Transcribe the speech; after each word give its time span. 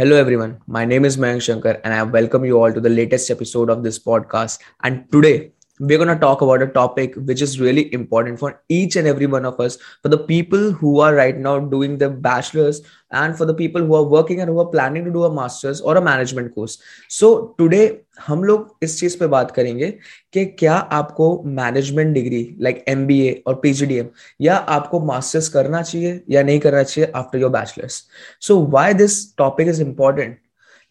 Hello, 0.00 0.16
everyone. 0.16 0.52
My 0.66 0.86
name 0.86 1.04
is 1.04 1.18
Mayank 1.18 1.42
Shankar, 1.42 1.78
and 1.84 1.92
I 1.92 2.02
welcome 2.04 2.42
you 2.46 2.58
all 2.58 2.72
to 2.72 2.80
the 2.80 2.88
latest 2.88 3.30
episode 3.30 3.68
of 3.68 3.82
this 3.82 3.98
podcast. 3.98 4.58
And 4.82 5.04
today, 5.12 5.50
we're 5.80 5.96
going 5.96 6.14
to 6.14 6.20
talk 6.20 6.42
about 6.42 6.62
a 6.62 6.66
topic 6.66 7.14
which 7.28 7.40
is 7.40 7.58
really 7.58 7.92
important 7.94 8.38
for 8.38 8.62
each 8.68 8.96
and 8.96 9.08
every 9.08 9.26
one 9.26 9.46
of 9.46 9.58
us 9.58 9.78
for 10.02 10.10
the 10.10 10.18
people 10.18 10.72
who 10.72 11.00
are 11.00 11.14
right 11.14 11.38
now 11.38 11.58
doing 11.58 11.96
the 11.96 12.08
bachelor's 12.10 12.82
and 13.12 13.36
for 13.36 13.46
the 13.46 13.54
people 13.54 13.80
who 13.82 13.94
are 13.94 14.04
working 14.04 14.40
and 14.40 14.50
who 14.50 14.60
are 14.60 14.66
planning 14.66 15.04
to 15.04 15.10
do 15.10 15.24
a 15.24 15.32
master's 15.32 15.80
or 15.80 15.96
a 15.96 16.02
management 16.02 16.54
course 16.54 16.78
so 17.08 17.54
today 17.58 17.88
हम 18.26 18.42
लोग 18.44 18.78
इस 18.82 18.98
चीज़ 19.00 19.16
पे 19.18 19.26
बात 19.32 19.50
करेंगे 19.56 19.90
कि 20.32 20.44
क्या 20.58 20.74
आपको 20.74 21.28
management 21.58 22.12
degree 22.14 22.42
like 22.60 22.84
M 22.88 23.06
और 23.48 23.54
पीजीडीएम 23.62 24.06
या 24.40 24.56
आपको 24.76 25.00
मास्टर्स 25.06 25.48
करना 25.56 25.82
चाहिए 25.82 26.22
या 26.30 26.42
नहीं 26.42 26.60
करना 26.60 26.82
चाहिए 26.82 27.10
after 27.16 27.38
your 27.38 27.50
bachelors 27.50 28.02
so 28.46 28.60
why 28.66 28.94
this 28.94 29.16
topic 29.38 29.68
is 29.68 29.82
important 29.82 30.38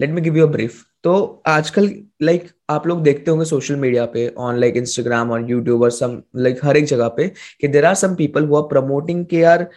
let 0.02 0.10
me 0.10 0.22
give 0.22 0.38
you 0.38 0.48
a 0.48 0.52
brief 0.52 0.84
तो 1.04 1.42
आजकल 1.48 1.90
लाइक 2.22 2.48
आप 2.70 2.88
लोग 2.88 3.02
देखते 3.04 3.32
होंगे 3.32 3.46
सोशल 3.46 3.76
मीडिया 3.76 4.06
पे 4.06 4.28
ऑन 4.38 4.58
लाइक 4.60 4.78
इंस्टाग्राम 4.78 5.32
और 5.32 5.50
यूट्यूब 5.52 5.82
और 5.84 5.92
सम 5.92 6.22
लाइक 6.36 6.60
हर 6.64 6.78
एक 6.78 6.86
जगह 6.86 7.08
पे 7.08 7.28
कि 7.62 7.68
there 7.68 7.86
are 7.86 7.96
some 7.96 8.16
people 8.16 8.46
who 8.46 8.56
are 8.56 8.64
promoting 8.70 9.26
के 9.26 9.38
यार 9.38 9.70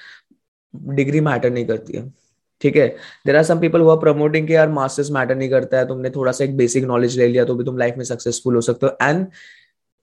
डिग्री 0.74 1.20
मैटर 1.20 1.50
नहीं 1.50 1.66
करती 1.66 1.96
है। 1.96 2.12
ठीक 2.60 2.76
है? 2.76 2.88
There 3.26 3.36
are 3.36 3.42
some 3.44 3.60
people 3.60 3.80
who 3.80 3.88
are 3.90 3.96
promoting 3.98 4.46
के 4.46 4.52
यार 4.52 4.68
मास्टर्स 4.70 5.10
मैटर 5.10 5.36
नहीं 5.36 5.50
करता 5.50 5.78
है, 5.78 5.86
तुमने 5.88 6.10
थोड़ा 6.10 6.32
सा 6.32 6.44
एक 6.44 6.56
बेसिक 6.56 6.84
नॉलेज 6.84 7.18
ले 7.18 7.28
लिया 7.28 7.44
तो 7.44 7.54
भी 7.54 7.64
तुम 7.64 7.78
लाइफ 7.78 7.94
में 7.98 8.04
सक्सेसफुल 8.04 8.54
हो 8.54 8.60
सकते 8.60 8.86
हो। 8.86 8.96
एंड 9.02 9.26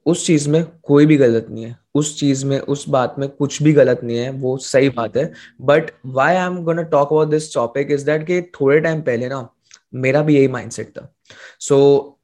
उस 0.06 0.26
चीज़ 0.26 0.50
में 0.50 0.64
कोई 0.84 1.06
भी 1.06 1.18
गलत 1.18 1.48
नहीं 1.50 1.64
है। 1.66 1.76
उस 1.96 2.20
चीज़ 2.20 2.46
में, 2.46 2.60
उस 2.60 2.88
बात 2.90 3.16
में 3.20 3.30
कुछ 3.30 3.62
भी 3.64 3.74
गलत 3.74 4.02
नहीं 4.04 4.18
है, 4.18 4.30
वो 4.32 4.58
सही 4.58 4.90
बात 4.90 5.18
है। 5.18 5.32
But 5.62 5.92
why 6.06 6.36
I 6.36 6.46
am 6.46 6.64
gonna 6.64 6.82
talk 6.82 7.14
about 7.14 7.28
this 7.28 7.54
topic 7.54 7.92
is 7.92 8.06
that 8.06 8.26
कि 8.28 8.42
थोड़े 8.62 8.80
टाइम 8.80 9.02
पहले 9.02 9.28
ना 9.30 9.48
मेरा 9.94 10.22
भी 10.24 10.36
यही 10.36 10.48
माइंडसेट 10.48 10.90
था। 10.90 11.12
So 11.60 11.78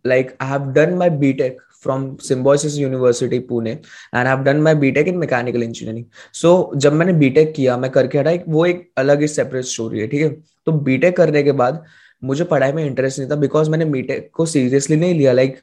like 0.08 0.36
I 0.42 0.50
have 0.50 0.72
done 0.74 0.94
my 0.94 1.10
BTech 1.10 1.62
from 1.84 2.16
Symbiosis 2.24 2.78
University 2.78 3.40
Pune 3.50 3.72
and 3.72 4.28
have 4.28 4.44
done 4.44 4.62
my 4.62 4.76
BTech 4.76 5.08
in 5.08 5.18
mechanical 5.18 5.64
engineering 5.64 6.06
so 6.34 6.72
जब 6.76 6.94
मैंने 6.94 7.14
बीटेक 7.16 7.54
किया 7.56 7.78
मैं 7.78 7.92
करके 7.92 8.18
हटा 8.18 8.32
वो 8.48 8.66
एक 8.66 8.90
अलग 8.98 9.22
ही 9.22 9.28
सेपरेट 9.28 9.66
स्टोरी 9.66 10.00
है 10.00 10.08
ठीक 10.08 10.22
है? 10.22 10.30
तो 10.66 10.72
बीटेक 10.72 11.18
करने 11.18 11.44
के 11.44 11.52
बाद 11.54 11.84
मुझे 12.24 12.44
पढ़ाई 12.44 12.72
में 12.74 12.84
इंटरेस्ट 12.86 13.20
नहीं 13.20 13.30
था 13.30 13.36
बिकॉज़ 13.36 13.70
मैंने 13.70 13.86
बीटेक 13.86 14.30
को 14.34 14.46
सीरियसली 14.46 14.96
नहीं 14.98 15.14
लिया। 15.14 15.32
Like 15.34 15.58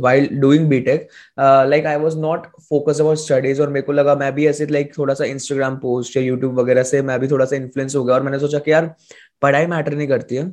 while 0.00 0.28
doing 0.40 0.66
BTech 0.68 1.08
like 1.40 1.86
I 1.86 1.96
was 1.96 2.16
not 2.18 2.46
focus 2.68 3.00
about 3.00 3.18
studies 3.18 3.62
और 3.62 3.68
मेरे 3.68 3.86
को 3.86 3.92
लगा 3.92 4.14
मैं 4.14 4.32
भी 4.34 4.46
ऐसे 4.46 4.66
लाइक 4.66 4.86
like, 4.86 4.98
थोड़ा 4.98 5.14
सा 5.14 5.24
इंस्टाग्राम 5.24 5.76
पोस्ट 5.76 6.16
या 6.16 6.22
यूट्यूब 6.22 6.58
वगैरह 6.60 6.82
से 6.82 7.02
मैं 7.02 7.18
भी 7.20 7.28
थोड़ा 7.28 7.44
सा 7.44 7.56
इन्फ्लुएंस 7.56 7.96
हो 7.96 8.04
गया 8.04 8.14
और 8.14 8.22
मैंने 8.22 8.38
सोचा 8.38 8.58
कि 8.58 8.72
यार 8.72 8.94
पढ़ाई 9.42 9.66
मैटर 9.66 9.94
नहीं 9.94 10.08
करती 10.08 10.36
है। 10.36 10.44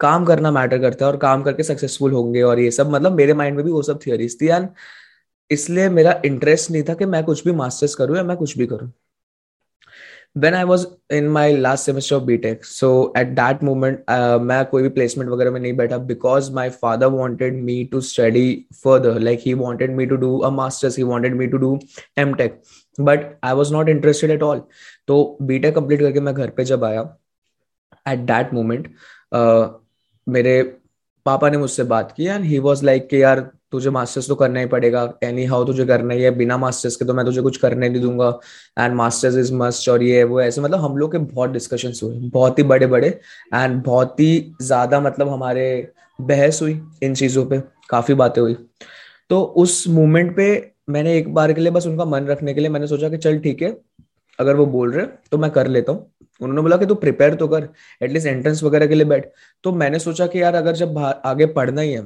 काम 0.00 0.24
करना 0.24 0.50
मैटर 0.50 0.78
करता 0.78 1.04
है 1.06 1.10
और 1.12 1.16
काम 1.18 1.42
करके 1.42 1.62
सक्सेसफुल 1.62 2.12
होंगे 2.12 2.42
और 2.42 2.60
ये 2.60 2.70
सब 2.70 2.90
मतलब 2.90 3.12
मेरे 3.12 3.34
माइंड 3.34 3.56
में 3.56 3.64
भी 3.64 3.70
वो 3.72 3.82
सब 3.82 4.00
थियोरीज 4.06 4.40
थी 4.40 4.48
एंड 4.48 4.68
इसलिए 5.50 5.88
मेरा 5.90 6.20
इंटरेस्ट 6.24 6.70
नहीं 6.70 6.82
था 6.88 6.94
कि 6.94 7.06
मैं 7.06 7.24
कुछ 7.24 7.44
भी 7.44 7.52
मास्टर्स 7.52 7.94
करूँ 7.94 8.16
या 8.16 8.22
मैं 8.24 8.36
कुछ 8.36 8.58
भी 8.58 8.66
करूँ। 8.66 8.92
When 10.36 10.54
I 10.54 10.64
was 10.64 10.86
in 11.14 11.28
my 11.28 11.56
last 11.56 11.86
semester 11.86 12.16
of 12.16 12.22
B 12.22 12.36
Tech 12.36 12.64
so 12.64 12.88
at 13.18 13.28
that 13.28 13.62
moment 13.64 14.04
मैं 14.42 14.64
कोई 14.66 14.82
भी 14.82 14.88
प्लेसमेंट 14.88 15.30
वगैरह 15.30 15.50
में 15.50 15.60
नहीं 15.60 15.72
बैठा 15.76 15.98
because 16.08 16.50
my 16.52 16.70
father 16.82 17.06
wanted 17.06 17.62
me 17.64 17.82
to 17.92 18.00
study 18.00 18.66
further 18.84 19.18
like 19.20 19.40
he 19.46 19.54
wanted 19.54 19.94
me 19.96 20.06
to 20.06 20.16
do 20.16 20.36
a 20.38 20.50
masters 20.50 20.96
he 20.98 21.02
wanted 21.02 21.34
me 21.34 21.46
to 21.46 21.56
do 21.56 21.78
M 22.18 22.34
Tech 22.34 22.60
but 22.98 23.30
I 23.44 23.54
was 23.54 23.72
not 23.72 23.88
interested 23.88 24.30
at 24.30 24.42
all 24.42 24.62
तो 25.08 25.38
B 25.42 25.58
take 25.58 25.74
complete 25.74 26.00
करके 26.00 26.20
मैं 26.20 26.34
घर 26.34 26.50
पर 26.50 26.62
जब 26.64 26.84
आया 26.84 27.02
eight 28.08 28.18
that 28.26 28.52
moment 28.54 28.88
मेरे 30.26 30.62
पापा 31.26 31.48
ने 31.50 31.58
मुझसे 31.58 31.84
बात 31.84 32.12
की 32.16 32.26
एंड 32.26 32.44
ही 32.44 32.58
वॉज़ 32.58 32.84
लाइक 32.84 33.08
कि 33.08 33.22
यार, 33.22 33.40
तुझे 33.72 33.90
मास्टर्स 33.90 34.28
तो 34.28 34.34
करना 34.34 34.60
ही 34.60 34.66
पड़ेगा। 34.66 35.02
एनी 35.24 35.44
हाउ 35.44 35.64
तुझे 35.66 35.84
करना 35.86 36.14
ही 36.14 36.22
है, 36.22 36.30
बिना 36.30 36.56
मास्टर्स 36.58 36.96
के 36.96 37.04
तो 37.04 37.14
मैं 37.14 37.24
तुझे 37.26 37.42
कुछ 37.42 37.56
करने 37.56 37.88
नहीं 37.88 38.02
दूँगा। 38.02 38.28
एंड 38.78 38.94
मास्टर्स 38.94 39.36
इज़ 39.36 39.52
मस्ट 39.54 39.88
और 39.88 40.02
ये, 40.02 40.22
वो, 40.24 40.40
ऐसे 40.40 40.60
मतलब 40.60 40.80
हम 40.80 40.96
लोग 40.96 41.12
के 41.12 41.18
बहुत 41.18 41.50
डिस्कशन 41.50 41.92
हुए, 42.02 42.18
बहुत 42.30 42.58
ही 42.58 42.64
बड़े 42.64 42.86
बड़े 42.86 43.08
एंड 43.54 43.82
बहुत 43.84 44.20
ही 44.20 44.54
ज़्यादा 44.62 45.00
मतलब 45.00 45.28
हमारे 45.28 45.92
बहस 46.18 46.60
हुई 46.62 46.80
इन 47.02 47.14
चीज़ों 47.14 47.44
पे, 47.46 47.60
काफ़ी 47.90 48.14
बातें 48.14 48.40
हुई। 48.42 48.56
तो 49.30 49.40
उस 49.42 49.86
मोमेंट 49.88 50.36
पे 50.36 50.46
मैंने 50.88 51.16
एक 51.18 51.32
बार 51.34 51.52
के 51.52 51.60
लिए 51.60 51.70
बस 51.70 51.86
उनका 51.86 52.04
मन 52.04 52.26
रखने 52.26 52.54
के 52.54 52.60
लिए 52.60 52.68
मैंने 52.70 52.86
सोचा 52.86 53.08
कि 53.08 53.16
चल 53.18 53.38
ठीक 53.38 53.62
है 53.62 53.76
अगर 54.38 54.56
वो 54.56 54.66
बोल 54.66 54.92
रहे 54.92 55.04
हैं 55.04 55.18
तो 55.30 55.38
मैं 55.38 55.50
कर 55.50 55.66
लेता 55.68 55.92
हूँ। 55.92 56.10
उन्होंने 56.40 56.62
बोला 56.62 56.76
कि 56.76 56.86
तू 56.86 56.94
प्रिपेयर 56.96 57.34
तो 57.34 57.48
कर 57.48 57.68
एटलीस्ट 58.00 58.26
एंट्रेंस 58.26 58.62
वगैरह 58.62 58.86
के 58.86 58.94
लिए 58.94 59.04
बैठ। 59.04 59.30
तो 59.64 59.72
मैंने 59.74 59.98
सोचा 59.98 60.26
कि 60.26 60.42
यार 60.42 60.54
अगर 60.54 60.74
जब 60.76 60.98
आगे 60.98 61.46
पढ़ना 61.48 61.80
ही 61.80 61.92
है 61.92 62.02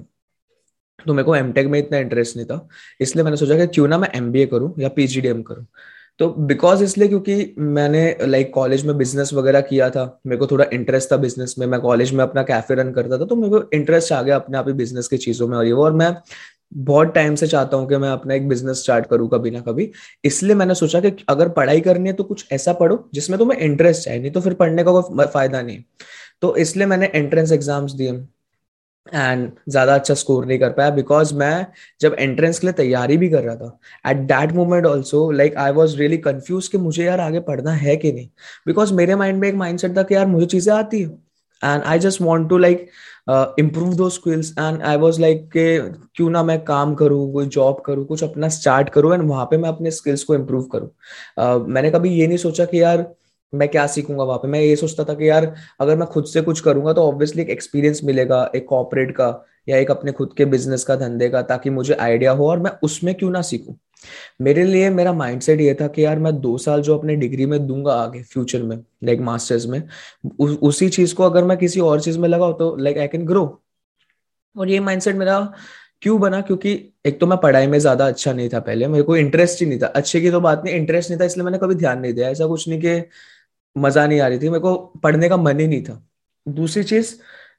तो 1.06 1.14
मेरे 1.14 1.24
को 1.24 1.34
एमटेक 1.36 1.66
में 1.66 1.78
इतना 1.78 1.98
इंटरेस्ट 1.98 2.36
नहीं 2.36 2.46
था। 2.46 2.68
इसलिए 3.00 3.24
मैंने 3.24 3.36
सोचा 3.36 3.56
कि 3.56 3.66
क्यों 3.66 3.88
ना 3.88 3.98
मैं 3.98 4.08
एम 4.14 4.32
करूँ 4.46 4.74
या 4.78 4.88
पीजीडीएम 4.88 5.42
करूँ। 5.42 5.66
तो 6.20 6.28
बिकॉज़ 6.28 6.82
इसलिए 6.84 7.08
क्योंकि 7.08 7.54
मैंने 7.58 8.00
लाइक 8.20 8.42
like, 8.42 8.54
कॉलेज 8.54 8.84
में 8.86 8.96
बिज़नेस 8.98 9.32
वगैरह 9.34 9.60
किया 9.60 9.88
था 9.90 10.04
मेरे 10.26 10.38
को 10.38 10.46
थोड़ा 10.46 10.64
इंटरेस्ट 10.72 11.12
था 11.12 11.16
बिज़नेस 11.16 11.54
में 11.58 11.66
मैं 11.66 11.80
कॉलेज 11.80 12.12
में 12.12 12.22
अपना 12.24 12.42
कैफ़े 12.42 12.74
रन 12.76 12.92
करता 12.92 13.18
था 13.18 13.24
तो 13.24 13.36
मेरे 13.36 13.50
को 13.50 13.62
इंटरेस्ट 13.76 14.12
आ 14.12 14.20
गया 14.22 14.36
अपने 14.36 14.58
आप 14.58 14.68
ही 14.68 14.72
बिज़नेस 14.74 15.08
की 15.08 15.16
चीज़ों 15.18 15.48
में 15.48 15.56
और 15.58 15.66
ये 15.66 15.72
वो। 15.72 15.84
और 15.84 15.92
मैं 15.92 16.10
बहुत 16.72 17.12
टाइम 17.14 17.34
से 17.34 17.46
चाहता 17.46 17.76
हूँ 17.76 17.88
कि 17.88 17.96
मैं 17.96 18.08
अपना 18.10 18.34
एक 18.34 18.48
बिज़नेस 18.48 18.82
स्टार्ट 18.82 19.06
करूँ 19.06 19.28
कभी 19.30 19.50
ना 19.50 19.60
कभी। 19.62 19.90
इसलिए 20.24 20.54
मैंने 20.54 20.74
सोचा 20.74 21.00
कि 21.00 21.12
अगर 21.28 21.48
पढ़ाई 21.50 21.80
करनी 21.80 22.08
है 22.08 22.14
तो 22.14 22.24
कुछ 22.24 22.46
ऐसा 22.52 22.72
पढ़ो 22.74 23.08
जिसमें 23.14 23.38
तुम्हें 23.38 23.58
इंटरेस्ट 23.60 24.08
है, 24.08 24.18
नहीं 24.18 24.30
तो 24.32 24.40
फिर 24.40 24.54
पढ़ने 24.54 24.84
का 24.84 24.92
कोई 24.92 25.26
फ़ायदा 25.26 25.62
नहीं। 25.62 25.82
तो 26.42 26.56
इसलिए 26.56 26.86
मैंने 26.86 27.10
एंट्रेंस 27.14 27.52
एग्ज़ाम्स 27.52 27.92
दिए 27.92 28.12
एंड 29.06 29.50
ज़्यादा 29.68 29.94
अच्छा 29.94 30.14
स्कोर 30.14 30.46
नहीं 30.46 30.58
कर 30.58 30.70
पाया 30.72 30.90
बिकॉज़ 30.90 31.34
मैं 31.34 31.66
जब 32.00 32.16
एंट्रेंस 32.18 32.58
के 32.58 32.66
लिए 32.66 32.72
तैयारी 32.74 33.16
भी 33.16 33.28
कर 33.30 33.42
रहा 33.42 33.54
था 33.56 34.10
at 34.10 34.16
that 34.28 34.52
moment 34.54 34.86
also 34.86 35.30
like 35.32 35.56
I 35.58 35.72
was 35.72 35.96
really 35.98 36.16
confuse 36.18 36.68
कि 36.68 36.78
मुझे 36.78 37.04
यार 37.04 37.20
आगे 37.20 37.40
पढ़ना 37.42 37.72
है 37.74 37.96
कि 37.96 38.12
नहीं? 38.12 38.28
बिकॉज़ 38.66 38.92
मेरे 38.94 39.14
माइंड 39.16 39.40
में 39.40 39.48
एक 39.48 39.54
माइंड 39.56 39.78
सेट 39.78 39.96
था 39.96 40.02
कि 40.02 40.14
यार 40.14 40.26
मुझे 40.26 40.46
चीज़ें 40.46 40.72
आती 40.74 41.00
है। 41.02 41.08
And 41.64 41.82
I 41.82 41.98
just 41.98 42.20
want 42.22 42.48
to 42.48 42.58
like 42.58 42.88
improve 43.58 43.94
those 43.94 44.08
skills 44.10 44.50
and 44.58 44.82
I 44.82 44.96
was 44.96 45.20
like 45.20 45.48
के 45.52 45.78
क्यों 46.16 46.28
ना 46.30 46.42
मैं 46.42 46.58
काम 46.64 46.94
करूँ 46.94 47.32
कोई 47.32 47.46
जॉब 47.46 47.82
करूँ 47.86 48.04
कुछ 48.06 48.24
अपना 48.24 48.48
स्टार्ट 48.48 48.88
करूँ 48.90 49.12
एंड 49.14 49.28
वहाँ 49.28 49.44
पे 49.44 49.56
मैं 49.56 49.68
अपने 49.68 49.90
स्किल्स 49.90 50.24
को 50.24 50.34
इम्प्रूव 50.34 50.62
करूँ. 50.72 50.90
Uh, 51.40 51.66
मैंने 51.68 51.90
कभी 51.90 52.10
ये 52.10 52.26
नहीं 52.26 52.38
सोचा 52.38 52.64
कि 52.64 52.82
यार 52.82 53.06
मैं 53.52 53.68
क्या 53.68 53.86
सीखूँगा 53.86 54.24
वहाँ 54.24 54.38
पे। 54.38 54.48
मैं 54.48 54.60
ये 54.60 54.76
सोचता 54.76 55.04
था 55.04 55.14
कि 55.14 55.28
यार 55.28 55.54
अगर 55.80 55.96
मैं 55.96 56.06
खुद 56.08 56.24
से 56.24 56.40
कुछ 56.42 56.60
करूँगा 56.60 56.92
तो 56.92 57.02
ऑब्वियसली 57.02 57.42
एक 57.42 57.50
एक्सपीरियंस 57.50 58.00
मिलेगा 58.04 58.50
एक 58.56 58.66
कॉपरेट 58.68 59.14
का 59.16 59.28
या 59.68 59.76
एक 59.76 59.90
अपने 59.90 60.12
खुद 60.12 60.32
के 60.36 60.44
बिज़नेस 60.44 60.84
का 60.84 60.96
धंधे 60.96 61.28
का 61.28 61.42
ताकि 61.42 61.70
मुझे 61.70 61.94
आइडिया 61.94 62.32
हो 62.32 62.48
और 62.50 62.58
मैं 62.58 62.70
उसमें 62.82 63.14
क्यों 63.14 63.30
ना 63.30 63.42
सीखूं। 63.42 63.74
मेरे 64.42 64.64
लिए 64.64 64.90
मेरा 64.90 65.12
माइंडसेट 65.12 65.60
ये 65.60 65.74
था 65.80 65.86
कि 65.88 66.04
यार 66.04 66.18
मैं 66.18 66.34
दो 66.40 66.56
साल 66.58 66.82
जो 66.82 66.96
अपने 66.98 67.16
डिग्री 67.16 67.46
में 67.46 67.66
दूँगा 67.66 67.94
आगे 67.94 68.22
फ्यूचर 68.24 68.62
में 68.62 68.76
लाइक 69.04 69.20
मास्टर्स 69.20 69.66
में 69.66 69.82
उ, 70.40 70.46
उसी 70.46 70.88
चीज़ 70.88 71.14
को 71.14 71.24
अगर 71.24 71.44
मैं 71.44 71.56
किसी 71.58 71.80
और 71.80 72.00
चीज़ 72.00 72.18
में 72.18 72.28
लगाऊ 72.28 72.52
तो 72.52 72.74
लाइक 72.76 72.98
आई 72.98 73.08
कैन 73.08 73.24
ग्रो 73.26 73.44
और 74.56 74.70
ये 74.70 74.80
माइंडसेट 74.80 75.16
मेरा 75.16 75.40
क्यों 76.02 76.18
बना? 76.20 76.40
क्योंकि 76.40 76.72
एक 77.06 77.18
तो 77.20 77.26
मैं 77.26 77.38
पढ़ाई 77.40 77.66
में 77.66 77.78
ज़्यादा 77.78 78.06
अच्छा 78.06 78.32
नहीं 78.32 78.48
था 78.48 78.60
पहले 78.60 78.88
मेरे 78.88 79.02
को 79.04 79.16
इंटरेस्ट 79.16 79.60
ही 79.60 79.66
नहीं 79.66 79.78
था। 79.80 79.86
अच्छे 79.86 80.20
की 80.20 80.30
तो 80.30 80.40
बात 80.40 80.62
नहीं 80.64 80.74
इंटरेस्ट 80.76 81.10
नहीं 81.10 81.20
था 81.20 81.24
इसलिए 81.24 81.44
मैंने 81.44 81.58
कभी 81.58 81.74
ध्यान 81.74 82.00
नहीं 82.00 82.12
दिया। 82.14 82.28
ऐसा 82.30 82.46
कुछ 82.46 82.68
नहीं 82.68 82.80
कि 82.80 83.02
मज़ा 83.76 84.06
नहीं 84.06 84.20
आ 84.20 84.26
रही 84.28 84.38
थी 84.38 84.48
मेरे 84.48 84.60
को 84.60 84.76
पढ़ने 85.04 85.28
का 85.28 85.36
मन 85.36 85.60
ही 85.60 85.66
नहीं 85.68 85.82
था। 85.84 86.02
दूसरी 86.46 86.82
चीज़ 86.84 87.14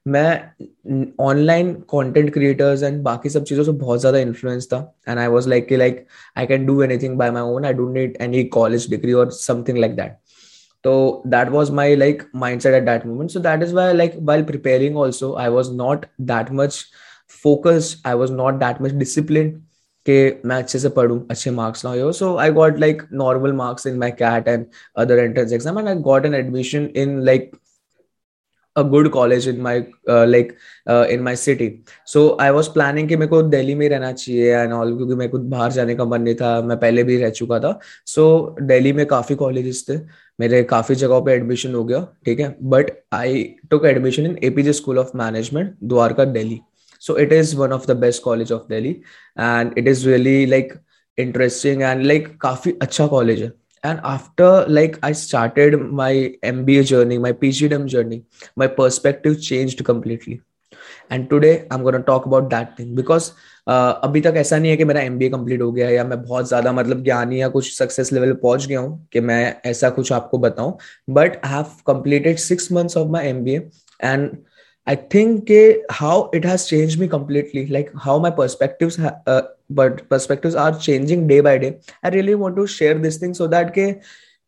मैं 0.06 1.14
ऑनलाइन 1.20 1.72
कंटेंट 1.90 2.32
क्रिएटर्स 2.34 2.82
एंड 2.82 3.02
बाकी 3.02 3.28
सब 3.28 3.44
चीज़ों 3.44 3.64
से 3.64 3.72
बहुत 3.72 4.00
ज़्यादा 4.00 4.18
इन्फ्लुएंस 4.18 4.66
था। 4.66 4.78
एंड 5.08 5.18
आई 5.18 5.26
वाज 5.26 5.48
लाइक 5.48 5.68
कि 5.68 5.76
like 5.76 6.06
I 6.38 6.46
can 6.46 6.66
do 6.66 6.82
anything 6.82 7.16
by 7.18 7.30
my 7.30 7.42
own 7.42 7.64
I 7.64 7.72
don't 7.72 7.94
need 7.94 8.16
any 8.20 8.44
college 8.56 8.88
degree 8.90 9.12
और 9.12 9.30
समथिंग 9.30 9.78
लाइक 9.78 9.96
दैट 9.96 10.16
तो 10.84 11.22
that 11.26 11.48
was 11.48 11.70
my 11.70 11.96
like 11.96 12.22
mindset 12.36 12.74
at 12.74 12.84
that 12.84 13.06
moment 13.06 13.30
so 13.30 13.40
that 13.40 13.62
is 13.62 13.74
why 13.74 13.92
like 13.92 14.16
while 14.18 14.44
preparing 14.44 14.98
also 14.98 15.34
I 15.34 15.48
was 15.48 15.74
not 15.74 16.06
that 16.20 16.52
much 16.52 16.84
focused 17.42 18.06
I 18.06 18.14
was 18.14 18.30
not 18.30 18.54
that 18.54 18.82
much 18.82 18.92
discipline 18.94 19.50
कि 20.06 20.40
मैं 20.46 20.56
अच्छे 20.56 20.78
से 20.78 20.88
पढ़ूं, 20.88 21.20
अच्छे 21.30 21.50
marks 21.50 21.84
ना 21.84 21.90
हो 21.92 22.12
so 22.12 22.36
I 22.36 22.50
got 22.52 22.78
like 22.78 23.02
normal 23.12 23.52
marks 23.52 23.86
in 23.86 23.98
my 23.98 24.10
CAT 24.10 24.48
and 24.48 24.64
other 24.96 25.18
entrance 25.18 25.52
exam 25.52 25.78
and 25.78 25.88
I 25.88 25.94
got 26.02 26.26
an 26.26 26.34
admission 26.34 26.88
in 26.96 27.20
like 27.22 27.50
a 28.76 28.84
good 28.84 29.10
college 29.12 29.46
in 29.46 29.60
my 29.60 29.86
uh, 30.08 30.26
like 30.26 30.56
uh, 30.86 31.06
in 31.10 31.22
my 31.22 31.34
city. 31.34 31.82
So 32.04 32.36
i 32.38 32.50
was 32.50 32.68
planning 32.68 33.08
कि 33.08 33.16
मेरे 33.16 33.26
को 33.26 33.42
दिल्ली 33.42 33.74
में 33.74 33.88
रहना 33.88 34.12
चाहिए 34.12 34.56
and 34.56 34.72
all 34.72 34.96
क्योंकि 34.96 35.14
मेरे 35.14 35.30
को 35.30 35.38
बाहर 35.38 35.72
जाने 35.72 35.94
का 35.94 36.04
मन 36.04 36.22
नहीं 36.22 36.34
था। 36.34 36.60
मैं 36.62 36.78
पहले 36.80 37.04
भी 37.04 37.16
रह 37.16 37.30
चुका 37.30 37.58
था। 37.60 37.78
सो 38.06 38.56
so, 38.60 38.62
दिल्ली 38.62 38.92
में 38.92 39.06
काफ़ी 39.06 39.34
कॉलेजेस 39.34 39.84
थे। 39.90 39.98
मेरे 40.40 40.62
काफ़ी 40.62 40.94
जगहों 40.94 41.22
पे 41.22 41.32
एडमिशन 41.32 41.74
हो 41.74 41.84
गया 41.84 42.06
ठीक 42.24 42.40
है? 42.40 42.56
But 42.62 42.90
I 43.12 43.44
took 43.70 43.86
admission 43.86 44.26
in 44.26 44.38
APJ 44.44 44.72
School 44.72 44.98
of 44.98 45.16
Management 45.16 45.76
Dwarka 45.84 46.24
Delhi 46.24 46.60
so 47.02 47.14
it 47.16 47.32
is 47.32 47.56
one 47.56 47.72
of 47.72 47.86
the 47.86 47.94
best 47.94 48.22
college 48.22 48.50
of 48.50 48.68
delhi 48.68 49.02
and 49.36 49.78
it 49.78 49.86
is 49.88 50.06
really 50.06 50.46
like 50.46 50.74
interesting 51.18 51.82
and 51.82 52.06
like 52.06 52.28
काफ़ी 52.40 52.78
अच्छा 52.82 53.06
कॉलेज 53.06 53.42
है। 53.42 53.52
And 53.84 54.00
after, 54.04 54.66
like, 54.68 54.98
i 55.02 55.12
started 55.12 55.80
my 56.00 56.12
mba 56.42 56.84
journey, 56.84 57.18
my 57.18 57.32
pgdm 57.32 57.86
journey, 57.86 58.22
my 58.56 58.66
perspective 58.66 59.42
changed 59.50 59.84
completely. 59.84 60.40
And 61.12 61.28
today 61.28 61.48
I 61.50 61.76
am 61.78 61.82
gonna 61.82 61.98
talk 61.98 62.26
about 62.26 62.44
that 62.50 62.68
thing 62.78 62.94
because 62.96 63.30
अभी 63.68 64.20
तक 64.20 64.34
ऐसा 64.36 64.58
नहीं 64.58 64.70
है 64.70 64.76
कि 64.76 64.84
मेरा 64.84 65.00
एम 65.00 65.18
कंप्लीट 65.20 65.62
हो 65.62 65.70
गया 65.72 65.88
या 65.90 66.04
मैं 66.04 66.22
बहुत 66.22 66.48
ज़्यादा 66.48 66.72
मतलब 66.72 67.02
ज्ञानी 67.04 67.40
या 67.40 67.48
कुछ 67.48 67.72
सक्सेस 67.78 68.12
लेवल 68.12 68.32
पहुँच 68.42 68.66
गया 68.66 68.80
हूँ 68.80 69.08
कि 69.12 69.20
मैं 69.20 69.60
ऐसा 69.66 69.90
कुछ 69.90 70.12
आपको 70.12 70.38
बताऊँ. 70.38 70.76
But 71.10 71.40
I 71.44 71.52
have 71.52 71.66
completed 71.86 72.38
six 72.38 72.70
months 72.72 72.96
of 72.96 73.08
my 73.08 73.26
M 73.26 73.48
and 73.48 74.30
I 74.30 74.36
think 74.36 74.49
I 74.90 74.96
think 75.14 75.42
के 75.46 75.60
how 75.94 76.30
it 76.34 76.46
has 76.46 76.64
change 76.66 76.96
me 77.00 77.08
completely 77.08 77.64
like 77.66 77.90
how 78.04 78.20
my 78.22 78.30
perspective 78.38 78.90
but 79.80 80.00
perspective 80.10 80.56
are 80.58 80.74
changing 80.74 81.26
day 81.28 81.40
by 81.42 81.58
day 81.58 81.68
I 82.04 82.10
really 82.10 82.34
want 82.34 82.56
to 82.56 82.66
share 82.78 82.98
this 82.98 83.20
thing 83.22 83.34
so 83.34 83.46
that 83.48 83.70
के 83.74 83.84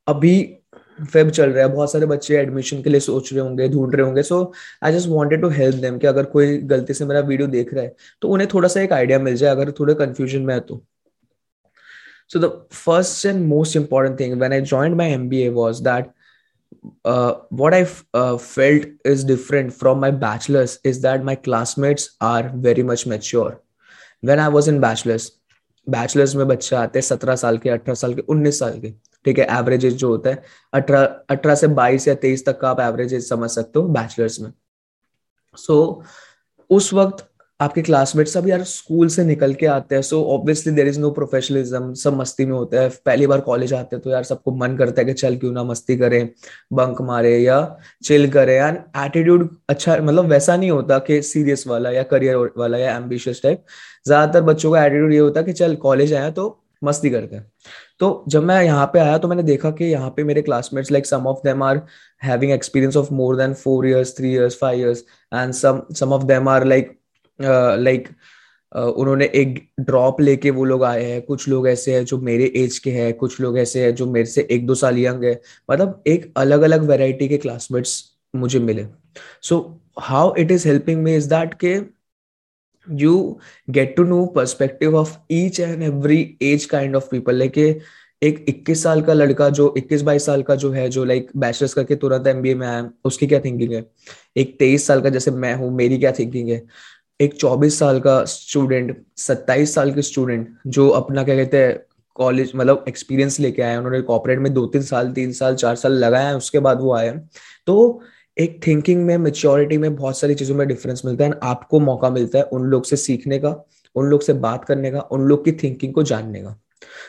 अभी 0.06 0.35
Feb 1.12 1.31
चल 1.31 1.50
रहा 1.50 1.65
है, 1.65 1.73
बहुत 1.75 1.93
सारे 1.93 2.06
बच्चे 2.06 2.37
admission 2.37 2.83
के 2.83 2.91
लिए 2.91 3.00
सोच 3.00 3.33
रहे 3.33 3.41
होंगे, 3.43 3.69
ढूंढ 3.69 3.94
रहे 3.94 4.06
होंगे 4.06 4.23
so 4.23 4.41
I 4.85 4.93
just 4.93 5.09
wanted 5.09 5.41
to 5.43 5.49
help 5.50 5.77
them 5.83 5.99
कि 5.99 6.06
अगर 6.06 6.25
कोई 6.35 6.56
गलती 6.73 6.95
से 6.95 7.05
मेरा 7.05 7.21
वीडियो 7.29 7.49
देख 7.49 7.73
रहा 7.75 7.85
है 7.85 7.95
तो 8.23 8.29
उन्हें 8.29 8.49
थोड़ा 8.55 8.69
सा 8.69 8.81
एक 8.81 8.93
आइडिया 8.93 9.19
मिल 9.19 9.37
जाए 9.37 9.50
अगर 9.50 9.71
थोड़े 9.81 9.95
कन्फ्यूज़न 9.95 10.43
में 10.43 10.55
है 10.55 10.61
तो। 10.61 10.83
So 12.31 12.38
the 12.38 12.50
first 12.73 13.27
and 13.27 13.47
most 13.47 13.77
important 13.77 14.19
thing 14.21 14.41
when 14.41 14.53
I 14.53 14.61
join 14.62 14.95
my 14.95 15.12
M 15.12 15.29
B 15.29 15.43
A 15.43 15.49
was 15.50 15.83
that 15.85 16.11
uh, 17.05 17.34
what 17.50 17.75
I 17.75 17.87
uh, 18.14 18.38
felt 18.38 18.87
is 19.05 19.25
different 19.25 19.73
from 19.73 20.00
my 20.00 20.11
bachelor's 20.11 20.79
is 20.84 21.00
that 21.02 21.25
my 21.25 21.34
classmates 21.34 22.17
are 22.20 22.50
very 22.55 22.82
much 22.82 23.06
mature. 23.06 23.61
When 24.23 24.38
I 24.38 24.49
was 24.49 24.69
in 24.69 24.81
bachelor's, 24.81 25.31
bachelors 25.87 26.34
में 26.37 26.46
बच्चे 26.49 26.75
आते 26.76 26.99
हैं 26.99 27.02
सत्रह 27.02 27.37
साल 27.37 27.56
के 27.58 27.70
अठारह 27.70 27.94
साल 27.94 28.14
के 28.14 28.23
उन्नीस 28.31 28.58
साल 28.58 28.79
के 28.81 28.90
ठीक 29.25 29.38
है 29.38 29.46
एवरेज 29.58 29.84
एज 29.84 29.94
जो 29.99 30.08
होता 30.08 30.31
है 30.31 30.43
अठारह 30.73 31.02
अठारह 31.31 31.55
से 31.55 31.67
बाईस 31.79 32.06
या 32.08 32.14
तेईस 32.25 32.44
तक 32.46 32.61
का 32.61 32.70
आप 32.70 32.81
एवरेज 32.81 33.14
एज 33.14 33.28
समझ 33.28 33.50
सकते 33.50 33.78
हो 33.78 33.88
बैचलर्स 33.88 34.38
में 34.40 34.52
सो 35.56 35.78
so, 36.02 36.06
उस 36.70 36.93
वक्त 36.94 37.26
आपके 37.62 37.82
क्लासमेट 37.82 38.29
सब 38.29 38.49
यार 38.49 38.62
स्कूल 38.64 39.09
से 39.09 39.25
निकल 39.25 39.55
के 39.55 39.67
आते 39.69 39.94
हैं 39.94 40.03
so 40.03 40.23
obviously 40.35 40.73
there 40.75 40.88
is 40.88 41.00
no 41.00 41.11
professionalism 41.12 41.93
सब 41.94 42.17
मस्ती 42.17 42.44
में 42.47 42.53
होते 42.53 42.76
हैं। 42.76 42.91
पहली 43.06 43.26
बार 43.26 43.41
कॉलेज 43.43 43.75
आते 43.75 43.97
हैं 43.97 44.03
तो 44.03 44.11
यार 44.11 44.23
सबको 44.25 44.55
मन 44.56 44.76
करता 44.76 45.00
है 45.00 45.06
कि 45.06 45.12
चल 45.14 45.37
क्यों 45.37 45.53
ना 45.53 45.64
मस्ती 45.64 45.97
करें 45.97 46.29
बंक 46.73 47.00
मारे 47.03 47.37
या 47.38 47.59
चिल 48.05 48.29
करें। 48.31 48.55
यार 48.56 48.85
एटीट्यूड 49.05 49.49
अच्छा 49.69 49.97
मतलब 49.99 50.31
वैसा 50.31 50.56
नहीं 50.56 50.70
होता 50.70 50.99
कि 51.00 51.20
सीरियस 51.25 51.67
वाला 51.67 51.91
या 51.91 52.03
करियर 52.12 52.53
वाला 52.59 52.79
या 52.79 52.97
एम्बिशियस 52.97 53.43
टाइप 53.43 53.64
ज़्यादातर 54.06 54.43
बच्चों 54.44 54.73
का 54.73 54.85
एटीट्यूड 54.85 55.12
ये 55.12 55.19
होता 55.19 55.41
है 55.41 55.47
कि 55.47 55.53
चल 55.55 55.75
कॉलेज 55.82 56.14
आया 56.14 56.31
तो 56.32 56.49
मस्ती 56.85 57.11
करते 57.11 57.37
हैं। 57.37 57.50
तो 58.00 58.25
जब 58.29 58.43
मैं 58.44 58.62
यहाँ 58.62 58.87
पे 58.93 58.99
आया 58.99 59.19
तो 59.19 59.29
मैंने 59.29 59.43
देखा 59.43 59.70
कि 59.73 59.85
यहाँ 59.85 60.09
पे 60.17 60.25
मेरे 60.25 60.43
classmates 60.43 60.91
like 60.93 61.06
some 61.06 61.26
of 61.26 61.38
them 61.44 61.62
are 61.62 61.81
having 62.23 62.53
experience 62.53 62.97
of 62.97 63.12
more 63.14 63.37
than 63.37 63.55
four 63.55 63.87
years 63.88 64.17
three 64.17 64.32
years 64.32 64.56
five 64.61 64.81
years 64.81 65.05
and 65.32 65.53
some 65.55 65.81
some 65.94 66.12
of 66.12 66.25
them 66.26 66.49
are 66.49 66.64
like 66.67 66.91
like 67.44 68.09
उन्होंने 68.73 69.25
एक 69.35 69.59
ड्रॉप 69.81 70.21
लेके 70.21 70.50
वो 70.50 70.65
लोग 70.65 70.85
आए 70.85 71.05
हैं। 71.05 71.21
कुछ 71.23 71.47
लोग 71.49 71.69
ऐसे 71.69 71.94
हैं 71.94 72.05
जो 72.05 72.19
मेरे 72.21 72.44
एज 72.56 72.79
के 72.79 72.91
हैं, 72.91 73.12
कुछ 73.15 73.41
लोग 73.41 73.59
ऐसे 73.59 73.85
हैं 73.85 73.94
जो 73.94 74.06
मेरे 74.12 74.27
से 74.27 74.47
एक 74.50 74.67
दो 74.67 74.75
साल 74.75 74.99
यंग 74.99 75.25
है। 75.25 75.41
मतलब 75.71 76.03
एक 76.06 76.33
अलग 76.37 76.62
अलग 76.62 76.89
वेराइटी 76.91 77.29
के 77.29 77.39
क्लासमेट्स 77.39 78.03
मुझे 78.35 78.59
मिले। 78.59 78.87
So 79.43 79.59
how 80.00 80.35
it 80.39 80.50
is 80.50 80.69
helping 80.69 81.03
me 81.03 81.15
is 81.17 81.29
that 81.31 81.55
के 81.65 81.75
you 82.89 83.41
get 83.71 83.95
to 83.97 84.05
know 84.05 84.25
perspective 84.27 84.97
of 84.97 85.17
each 85.33 85.61
and 85.61 85.83
every 85.83 86.21
age 86.43 86.65
kind 86.65 86.97
of 86.97 87.09
people 87.11 87.37
like 87.38 87.59
एक 88.23 88.45
21 88.49 88.83
साल 88.83 89.00
का 89.03 89.12
लड़का 89.12 89.49
जो 89.50 89.73
21 89.79 90.03
बाईस 90.03 90.27
साल 90.27 90.43
का 90.43 90.55
जो 90.55 90.71
है, 90.73 90.88
जो 90.88 91.05
लाइक 91.05 91.31
बैचलर्स 91.37 91.75
करके 91.75 91.97
तुरंत 91.97 92.27
एमबीए 92.27 92.55
में 92.55 92.67
आया, 92.67 92.91
उसकी 93.05 93.27
क्या 93.27 93.41
थिंकिंग 93.41 93.73
है? 93.73 93.85
एक 94.37 94.56
23 94.59 94.87
साल 94.87 95.00
का 95.03 95.09
जैसे 95.11 95.31
मैं 95.31 95.55
हूँ, 95.55 95.71
मेरी 95.77 95.99
क्या 95.99 96.12
थिंकिंग 96.19 96.49
है? 96.50 96.62
एक 97.20 97.35
24 97.35 97.79
साल 97.79 97.99
का 98.00 98.25
स्टूडेंट 98.25 98.97
27 99.19 99.75
साल 99.75 99.93
के 99.94 100.03
स्टूडेंट 100.03 100.49
जो 100.67 100.88
अपना 100.91 101.23
क्या 101.25 101.35
कहते 101.37 101.59
हैं 101.59 101.79
कॉलेज 102.17 102.53
मतलब 102.55 102.85
एक्सपीरियंस 102.88 103.38
लेके 103.41 103.62
आए 103.62 103.76
उन्होंने 103.76 104.00
कॉपरेट 104.03 104.38
में 104.38 104.53
दो 104.55 104.64
तीन 104.67 104.82
साल 104.82 105.12
तीन 105.12 105.32
साल, 105.32 105.55
चार 105.55 105.76
साल 105.76 105.93
लगाए 105.94 106.25
हैं। 106.25 106.35
उसके 106.35 106.59
बाद 106.59 106.81
वो 106.81 106.94
आए 106.94 107.11
तो 107.67 108.00
एक 108.37 108.61
थिंकिंग 108.67 109.05
में 109.06 109.17
मेच्योरिटी 109.19 109.79
में 109.79 109.94
बहुत 109.97 110.19
सारी 110.19 110.35
चीज़ों 110.35 110.56
में 110.56 110.67
डिफरेंस 110.69 111.03
मिलता 111.06 111.25
है 111.25 111.38
आपको 111.44 111.81
मौका 111.81 112.11
मिलता 112.11 112.38
है 112.38 112.44
उन 112.44 112.64
लोग 112.67 112.85
से 112.85 112.97
सीखने 112.97 113.38
का, 113.38 113.50
उन 113.97 114.06
लोग 114.06 114.23
से 114.23 114.32
बात 114.35 114.64
करने 114.64 114.91
का, 114.91 115.00
उन 115.00 115.26
लोग 115.29 115.44
की 115.44 115.53
थिंकिंग 115.53 115.94
को 115.94 116.03
जानने 116.03 116.43
का। 116.43 116.59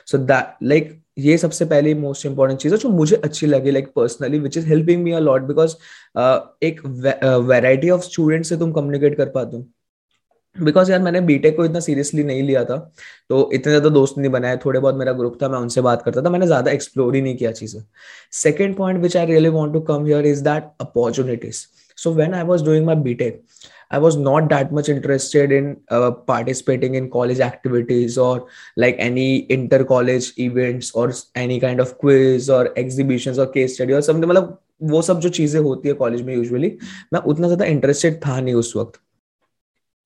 सो 0.06 0.18
दैट 0.20 0.64
लाइक 0.64 1.00
ये 1.20 1.38
सबसे 1.38 1.66
पहले 1.66 1.94
मोस्ट 1.96 2.26
इंपॉर्टेंट 2.26 2.60
चीज़ 2.60 2.74
है 2.74 2.80
जो 2.80 2.90
मुझे 2.90 3.16
अच्छी 3.16 3.48
लगी 3.48 3.72
like 3.72 3.88
personally 3.96 4.40
which 4.40 4.58
is 4.58 4.68
helping 4.68 5.04
me 5.04 5.12
a 5.12 5.20
lot 5.20 5.42
because 5.44 5.76
एक 6.66 6.82
वेराइटी 7.46 7.90
ऑफ़ 7.90 8.02
स्टूडेंट 8.04 8.46
से 8.46 8.58
तुम 8.58 8.72
कम्युनिकेट 8.72 9.18
कर 9.18 9.30
पाते 9.30 9.58
हो। 9.58 9.66
बिकॉज़ 10.56 10.92
यार 10.92 11.02
मैंने 11.02 11.22
बीटेक 11.28 11.56
को 11.58 11.66
इतना 11.66 11.80
सीरियसली 11.80 12.24
नहीं 12.24 12.44
लिया 12.44 12.64
था 12.66 12.78
तो 13.30 13.50
इतने 13.54 13.72
ज़्यादा 13.72 13.90
दोस्त 13.90 14.18
नहीं 14.18 14.32
बनाए 14.32 14.58
थोड़े 14.66 14.80
बहुत 14.80 14.96
मेरा 14.96 15.14
ग्रुप 15.14 15.38
था 15.42 15.50
मैं 15.50 15.60
उनसे 15.60 15.82
बात 15.82 16.02
करता 16.06 16.22
था 16.22 16.30
मैंने 16.30 16.46
ज़्यादा 16.48 16.72
एक्सप्लोर 16.72 17.16
ही 17.16 17.22
नहीं 17.22 17.36
किया 17.38 17.52
चीज़ें। 17.52 17.82
Second 18.42 18.76
point 18.78 19.02
which 19.02 19.18
I 19.18 19.26
really 19.26 19.50
want 19.50 19.74
to 19.74 19.80
come 19.92 20.06
here 20.06 20.26
is 20.26 20.44
that 20.44 20.64
opportunities 20.82 21.66
so 21.98 22.14
when 22.14 22.34
I 22.34 22.44
was 22.44 22.64
doing 22.66 22.86
my 22.86 22.96
BTech 23.10 23.42
I 23.92 23.98
was 24.04 24.16
not 24.18 24.46
that 24.52 24.72
much 24.76 24.88
interested 24.92 25.52
in 25.56 25.66
uh, 25.96 26.10
participating 26.30 26.96
in 27.00 27.10
college 27.16 27.42
activities 27.48 28.16
or 28.28 28.32
like 28.84 29.02
any 29.08 29.26
inter 29.56 29.80
college 29.92 30.30
events 30.46 30.90
or 31.02 31.04
any 31.42 31.58
kind 31.66 31.84
of 31.84 31.92
quiz 32.04 32.50
or 32.56 32.62
exhibitions 32.84 33.42
or 33.44 33.46
case 33.58 33.76
study 33.76 33.96
or 33.98 34.02
something 34.08 34.30
मतलब 34.30 34.58
वो 34.94 35.02
सब 35.10 35.20
जो 35.26 35.30
चीज़ें 35.38 35.60
होती 35.62 35.90
है 35.90 35.94
college 36.00 36.22
में 36.22 36.34
usually 36.36 36.72
मैं 37.14 37.20
उतना 37.34 37.48
ज़्यादा 37.48 37.66
इंटरेस्टेड 37.76 38.20
था 38.26 38.40
नहीं 38.40 38.56
उस 38.56 38.74
वक्त। 38.78 39.00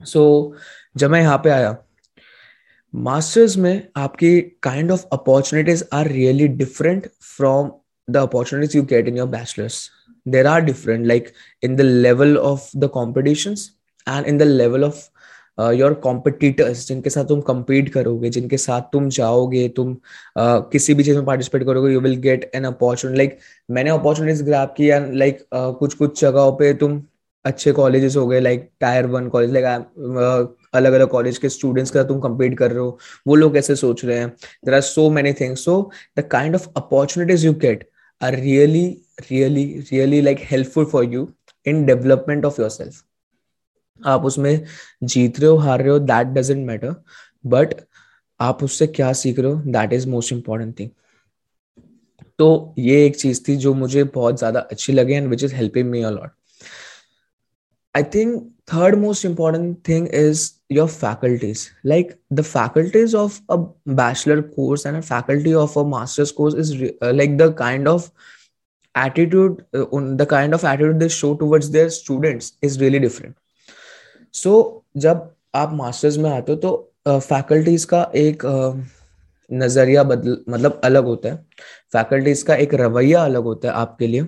सो 0.01 0.19
so, 0.19 0.99
जब 0.99 1.09
मैं 1.09 1.21
यहाँ 1.21 1.37
पे 1.37 1.49
आया 1.49 1.75
मास्टर्स 2.93 3.55
में 3.57 3.87
आपकी 3.97 4.39
kind 4.63 4.91
of 4.91 5.05
opportunities 5.13 5.83
are 5.93 6.07
really 6.07 6.47
different 6.47 7.07
from 7.21 7.71
the 8.07 8.17
opportunities 8.17 8.77
you 8.77 8.83
get 8.83 9.07
in 9.07 9.17
your 9.17 9.27
bachelors 9.27 9.89
there 10.25 10.47
are 10.47 10.61
different 10.61 11.05
like 11.07 11.31
in 11.63 11.75
the 11.75 11.81
level 11.81 12.37
of 12.37 12.69
the 12.77 12.89
competition 12.93 13.55
and 14.07 14.25
in 14.25 14.37
the 14.37 14.43
level 14.43 14.83
of 14.83 15.03
your 15.73 15.93
competitors 15.93 16.87
जिनके 16.87 17.09
साथ 17.09 17.25
तुम 17.25 17.41
compete 17.41 17.89
करोगे 17.89 18.29
जिनके 18.29 18.57
साथ 18.57 18.81
तुम 18.93 19.09
जाओगे 19.09 19.67
तुम 19.69 19.93
uh, 19.93 20.61
किसी 20.71 20.93
भी 20.93 21.03
चीज़ 21.03 21.15
में 21.17 21.25
पार्टिसिपेट 21.25 21.63
करोगे 21.65 21.93
you 21.93 22.01
will 22.01 22.15
get 22.21 22.49
an 22.55 22.63
opportunity 22.65 23.17
like 23.17 23.37
मैंने 23.69 23.89
अपॉर्चुनिटीज़ 23.89 24.43
ग्रैप 24.43 24.73
की 24.77 24.87
एंड 24.87 25.13
लाइक 25.13 25.37
like, 25.37 25.47
uh, 25.59 25.79
कुछ 25.79 25.93
कुछ 25.93 26.21
जगहों 26.21 26.51
पे 26.57 26.73
तुम 26.73 27.01
अच्छे 27.47 27.71
कॉलेजेस 27.71 28.15
हो 28.15 28.25
गए 28.27 28.39
like 28.39 28.69
tier 28.79 29.05
one 29.07 29.27
college 29.29 29.51
like 29.53 29.65
अलग 30.75 30.93
अलग 30.93 31.07
कॉलेज 31.09 31.37
के 31.37 31.49
स्टूडेंट्स 31.49 31.91
का 31.91 32.03
तुम 32.03 32.19
कम्पीट 32.21 32.57
कर 32.57 32.71
रहे 32.71 32.79
हो, 32.79 32.97
वो 33.27 33.35
लोग 33.35 33.53
कैसे 33.53 33.75
सोच 33.75 34.03
रहे 34.05 34.17
हैं? 34.17 34.29
There 34.65 34.73
are 34.75 34.81
so 34.81 35.09
many 35.11 35.33
things 35.33 35.63
so 35.65 35.79
the 36.19 36.27
kind 36.31 36.55
of 36.55 36.67
opportunities 36.77 37.45
you 37.45 37.53
get 37.61 37.87
are 38.21 38.35
really 38.35 38.85
really 39.31 39.65
really 39.91 40.21
like 40.21 40.39
helpful 40.51 40.85
for 40.91 41.03
you 41.13 41.27
in 41.65 41.85
development 41.85 42.45
of 42.45 42.61
yourself 42.69 43.03
आप 44.01 44.25
उसमें 44.25 44.65
जीत 45.03 45.39
रहे 45.39 45.49
हो, 45.49 45.55
हार 45.57 45.79
रहे 45.79 45.89
हो 45.89 45.99
दैट 45.99 46.27
डजेंट 46.37 46.65
मैटर 46.67 46.95
बट 47.45 47.73
आप 48.39 48.63
उससे 48.63 48.87
क्या 48.87 49.11
सीख 49.13 49.39
रहे 49.39 49.51
हो? 49.51 49.61
That 49.67 49.93
is 49.93 50.07
most 50.09 50.33
important 50.33 50.79
thing 50.79 50.89
तो 52.39 52.73
ये 52.79 53.05
एक 53.05 53.15
चीज़ 53.17 53.41
थी 53.47 53.55
जो 53.57 53.73
मुझे 53.73 54.03
बहुत 54.05 54.37
ज़्यादा 54.39 54.59
अच्छी 54.61 54.93
लगी 54.93 55.13
and 55.13 55.27
which 55.29 55.43
is 55.43 55.55
helping 55.55 55.89
me 55.89 56.01
a lot 56.03 56.31
I 57.97 58.03
think 58.03 58.43
third 58.67 58.99
most 59.01 59.25
important 59.25 59.83
thing 59.83 60.07
is 60.07 60.41
your 60.69 60.87
faculties. 60.87 61.71
Like 61.83 62.17
the 62.29 62.43
faculties 62.43 63.15
of 63.15 63.41
a 63.49 63.57
bachelor 63.99 64.43
course 64.43 64.85
and 64.85 64.97
a 64.97 65.01
faculty 65.01 65.53
of 65.53 65.75
a 65.77 65.85
master's 65.93 66.31
course 66.31 66.53
is 66.53 66.73
uh, 67.01 67.13
like 67.13 67.37
the 67.37 67.53
kind 67.53 67.87
of 67.87 68.11
attitude, 68.95 69.65
uh, 69.73 69.85
the 70.21 70.27
kind 70.29 70.53
of 70.53 70.63
attitude 70.63 70.99
they 70.99 71.09
show 71.09 71.33
towards 71.35 71.71
their 71.71 71.89
students 71.89 72.53
is 72.61 72.79
really 72.79 72.99
different. 72.99 73.35
So 74.31 74.83
जब 74.97 75.25
आप 75.55 75.73
masters 75.73 76.17
में 76.17 76.29
आते 76.29 76.51
हो 76.51 76.57
तो 76.65 76.71
faculties 77.07 77.83
uh, 77.83 77.89
का 77.89 78.11
एक 78.15 78.45
uh, 78.45 78.75
नज़रिया 79.53 80.03
बदल 80.03 80.37
मतलब 80.49 80.81
अलग 80.83 81.05
होता 81.05 81.29
है 81.29 81.35
फैकल्टीज 81.93 82.41
का 82.43 82.55
एक 82.63 82.73
रवैया 82.81 83.23
अलग 83.25 83.43
होता 83.43 83.67
है 83.67 83.73
आपके 83.73 84.07
लिए 84.07 84.21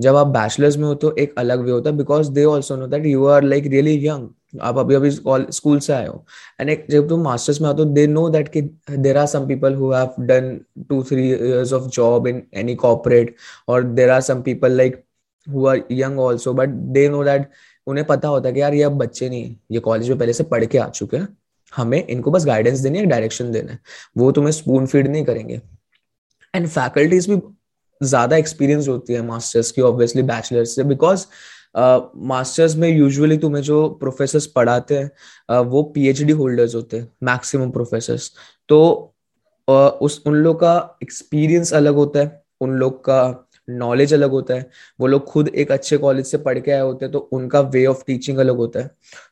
जब 0.00 0.16
आप 0.16 0.26
बैचलर्स 0.26 0.76
में 0.76 0.84
हो 0.84 0.94
तो 0.94 1.14
एक 1.18 1.34
अलग 1.38 1.60
वे 1.64 1.70
होता 1.70 1.90
है 1.90 1.96
because 1.96 2.30
they 2.32 2.44
also 2.44 2.76
know 2.76 2.86
that 2.86 3.06
you 3.06 3.26
are 3.26 3.42
like 3.44 3.66
really 3.66 4.06
young 4.06 4.28
आप 4.62 4.78
अभी 4.78 4.94
अभी 4.94 5.10
स्कूल 5.10 5.78
से 5.78 5.92
आए 5.92 6.06
हो. 6.06 6.24
एंड 6.60 6.70
एक, 6.70 6.86
जब 6.90 7.08
तुम 7.08 7.22
मास्टर्स 7.22 7.60
में 7.60 7.68
आते 7.68 7.82
हो 7.82 7.88
दे 7.88 8.06
नो 8.06 8.28
दैट 8.30 8.48
कि 8.48 8.62
there 8.90 9.16
are 9.18 9.26
some 9.26 9.46
people 9.48 9.74
who 9.74 9.92
have 9.92 10.14
done 10.26 10.60
two 10.88 11.02
three 11.10 11.28
years 11.30 11.72
of 11.72 11.88
job 11.90 12.26
in 12.26 12.42
any 12.54 12.74
corporate 12.76 13.34
और 13.68 13.84
there 13.84 14.10
are 14.10 14.20
some 14.20 14.42
people 14.42 14.72
like 14.72 15.02
who 15.46 15.66
are 15.66 15.82
young 15.92 16.18
also 16.20 16.52
but 16.54 16.68
they 16.68 17.08
know 17.08 17.22
that 17.24 17.48
उन्हें 17.86 18.06
पता 18.06 18.28
होता 18.28 18.48
है 18.48 18.54
कि 18.54 18.60
यार 18.60 18.74
ये 18.74 18.82
अब 18.82 18.98
बच्चे 18.98 19.28
नहीं 19.28 19.54
ये 19.72 19.80
कॉलेज 19.80 20.08
में 20.10 20.18
पहले 20.18 20.32
से 20.32 20.44
पढ़ 20.44 20.64
के 20.64 20.78
आ 20.78 20.88
चुके 20.88 21.16
हैं, 21.16 21.28
हमें 21.72 22.06
इनको 22.06 22.30
बस 22.30 22.44
गाइडेंस 22.46 22.78
देनी 22.80 22.98
है 22.98 23.06
डायरेक्शन 23.06 23.50
देना 23.52 23.72
है। 23.72 23.78
वो 24.16 24.30
तुम्हें 24.32 24.52
स्पून 24.52 24.86
फ़ीड 24.86 25.08
नहीं 25.08 25.24
करेंगे। 25.24 25.60
एंड 26.54 26.66
फैकल्टीज 26.68 27.28
भी 27.30 27.36
ज़्यादा 28.00 28.36
एक्सपीरियंस 28.36 28.88
होती 28.88 29.12
है 29.12 29.22
मास्टर्स 29.22 29.70
की 29.70 29.82
ऑब्वियसली 29.82 30.22
बैचलर्स 30.22 30.74
से 30.76 30.84
बिकॉज़ 30.84 31.26
मास्टर्स 31.76 32.72
uh, 32.72 32.78
में 32.78 32.88
यूजुअली 32.88 33.36
तुम्हें 33.38 33.62
जो 33.62 33.88
प्रोफेसर्स 33.88 34.46
पढ़ाते 34.46 34.98
हैं 34.98 35.10
uh, 35.50 35.66
वो 35.66 35.82
पीएचडी 35.82 36.32
होल्डर्स 36.32 36.74
होते 36.74 36.96
हैं 36.96 37.08
मैक्सिमम 37.22 37.70
प्रोफेसर्स 37.70 38.30
तो 38.68 38.80
uh, 39.68 39.90
उस 40.02 40.22
उन 40.26 40.34
लोग 40.34 40.60
का 40.60 40.98
एक्सपीरियंस 41.02 41.72
अलग 41.74 41.94
होता 41.94 42.20
है 42.20 42.42
उन 42.60 42.72
लोग 42.78 43.04
का 43.04 43.46
नॉलेज 43.68 44.14
अलग 44.14 44.30
होता 44.30 44.54
है 44.54 44.68
वो 45.00 45.06
लोग 45.06 45.24
खुद 45.24 45.48
एक 45.48 45.72
अच्छे 45.72 45.96
कॉलेज 45.98 46.26
से 46.26 46.38
पढ़ 46.38 46.58
के 46.58 46.70
आए 46.70 46.80
होते 46.80 47.04
हैं 47.04 47.12
तो 47.12 47.18
उनका 47.32 47.60
वे 47.74 47.84
ऑफ़ 47.86 48.02
टीचिंग 48.06 48.38
अलग 48.38 48.56
होता 48.56 48.80
है. 48.80 48.90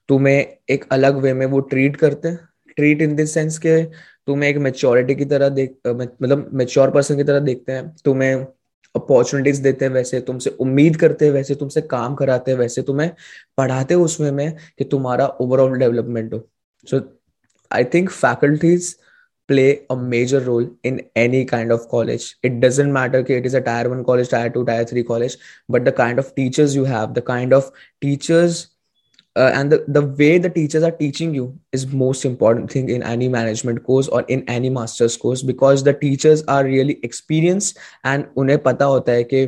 तुम्हें 0.08 0.36
एक 0.70 0.84
अलग 0.92 1.16
वे 1.22 1.32
में 1.32 1.44
वो 1.46 1.60
ट्रीट 1.72 1.96
करते 1.96 2.28
हैं. 2.28 2.38
ट्रीट 2.76 3.02
इन 3.02 3.14
दिस 3.16 3.34
सेंस 3.34 3.58
के 3.58 3.82
तुम्हें 4.26 4.50
एक 4.50 4.56
मेच्योरिटी 4.56 5.14
की 5.14 5.24
तरह 5.24 5.48
देख 5.48 5.76
मतलब 5.86 6.50
मेच्योर 6.54 6.90
पर्सन 6.90 7.16
की 7.16 7.24
तरह 7.24 7.38
देखते 7.40 7.72
हैं 7.72 7.88
तुम्हें 8.04 8.46
अपॉर्चुनिटीज़ 8.94 9.62
देते 9.62 9.84
हैं, 9.84 9.92
वैसे 9.92 10.20
तुमसे 10.20 10.50
उम्मीद 10.60 10.96
करते 10.96 11.24
हैं, 11.24 11.32
वैसे 11.32 11.54
तुमसे 11.54 11.80
काम 11.90 12.14
कराते 12.14 12.50
हैं, 12.50 12.58
वैसे 12.58 12.82
तुम्हें 12.82 13.10
पढ़ाते 13.58 13.94
हैं 13.94 14.00
उसमें 14.02 14.30
में 14.32 14.56
कि 14.78 14.84
तुम्हारा 14.86 15.26
ओवरऑल 15.40 15.78
डेवलपमेंट 15.78 16.34
हो। 16.34 16.48
So 16.86 17.00
I 17.70 17.84
think 17.94 18.10
faculties 18.10 18.94
play 19.48 19.72
a 19.90 19.94
major 19.96 20.42
role 20.42 20.70
in 20.84 21.00
any 21.16 21.44
kind 21.44 21.72
of 21.72 21.86
college 21.90 22.34
it 22.44 22.52
doesn't 22.60 22.92
matter 22.92 23.22
कि 23.22 23.36
it 23.36 23.46
is 23.46 23.56
a 23.56 23.60
tier 23.60 23.86
one 23.88 24.02
college 24.02 24.30
tier 24.30 24.48
two 24.50 24.62
tier 24.64 24.84
three 24.84 25.02
college 25.02 25.38
but 25.70 25.82
the 25.82 25.94
kind 25.96 26.18
of 26.18 26.32
teachers 26.36 26.76
you 26.76 26.84
have 26.84 27.12
the 27.12 27.22
kind 27.26 27.54
of 27.54 27.70
teachers 28.00 28.66
uh, 29.37 29.51
and 29.53 29.71
the, 29.71 29.83
the 29.87 30.01
way 30.01 30.37
the 30.37 30.49
teachers 30.49 30.83
are 30.83 30.91
teaching 30.91 31.33
you 31.33 31.57
is 31.71 31.87
most 31.87 32.23
important 32.23 32.71
thing 32.71 32.89
in 32.89 33.01
any 33.01 33.27
management 33.27 33.83
course 33.83 34.07
or 34.07 34.21
in 34.23 34.47
any 34.47 34.69
master's 34.69 35.17
course 35.17 35.41
because 35.41 35.83
the 35.83 35.93
teachers 35.93 36.43
are 36.43 36.63
really 36.63 36.99
experienced 37.03 37.79
and 38.03 38.27
उन्हें 38.37 38.57
पता 38.63 38.85
होता 38.85 39.11
है 39.11 39.23
कि 39.23 39.47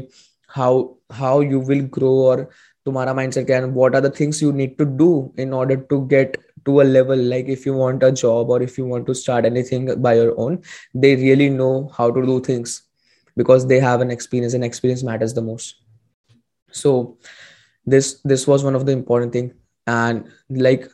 how 0.56 0.98
how 1.12 1.40
you 1.42 1.60
will 1.60 1.84
grow 1.98 2.16
or 2.32 2.50
तुम्हारा 2.88 3.16
mindset 3.16 3.46
क्या 3.46 3.60
है 3.60 3.74
what 3.74 3.96
are 3.96 4.02
the 4.02 4.10
things 4.10 4.42
you 4.42 4.52
need 4.52 4.78
to 4.78 4.86
do 4.86 5.32
in 5.38 5.54
order 5.54 5.78
to 5.94 6.02
get 6.08 6.38
to 6.66 6.82
a 6.82 6.84
level 6.84 7.24
like 7.34 7.48
if 7.48 7.66
you 7.66 7.74
want 7.74 8.04
a 8.04 8.12
job 8.12 8.50
or 8.50 8.62
if 8.62 8.78
you 8.78 8.86
want 8.86 9.06
to 9.06 9.14
start 9.14 9.46
anything 9.46 9.90
by 10.02 10.14
your 10.16 10.34
own 10.40 10.60
they 10.94 11.16
really 11.16 11.50
know 11.50 11.90
how 11.98 12.10
to 12.10 12.26
do 12.26 12.40
things 12.40 12.82
because 13.36 13.68
they 13.68 13.80
have 13.80 14.02
an 14.02 14.10
experience 14.10 14.54
and 14.54 14.64
experience 14.64 15.04
matters 15.04 15.34
the 15.34 15.42
most 15.42 15.76
so 16.72 17.18
this 17.86 18.22
this 18.34 18.48
was 18.48 18.64
one 18.64 18.76
of 18.76 18.86
the 18.86 18.92
important 18.92 19.32
thing 19.34 19.54
and 19.87 20.25
like 20.51 20.89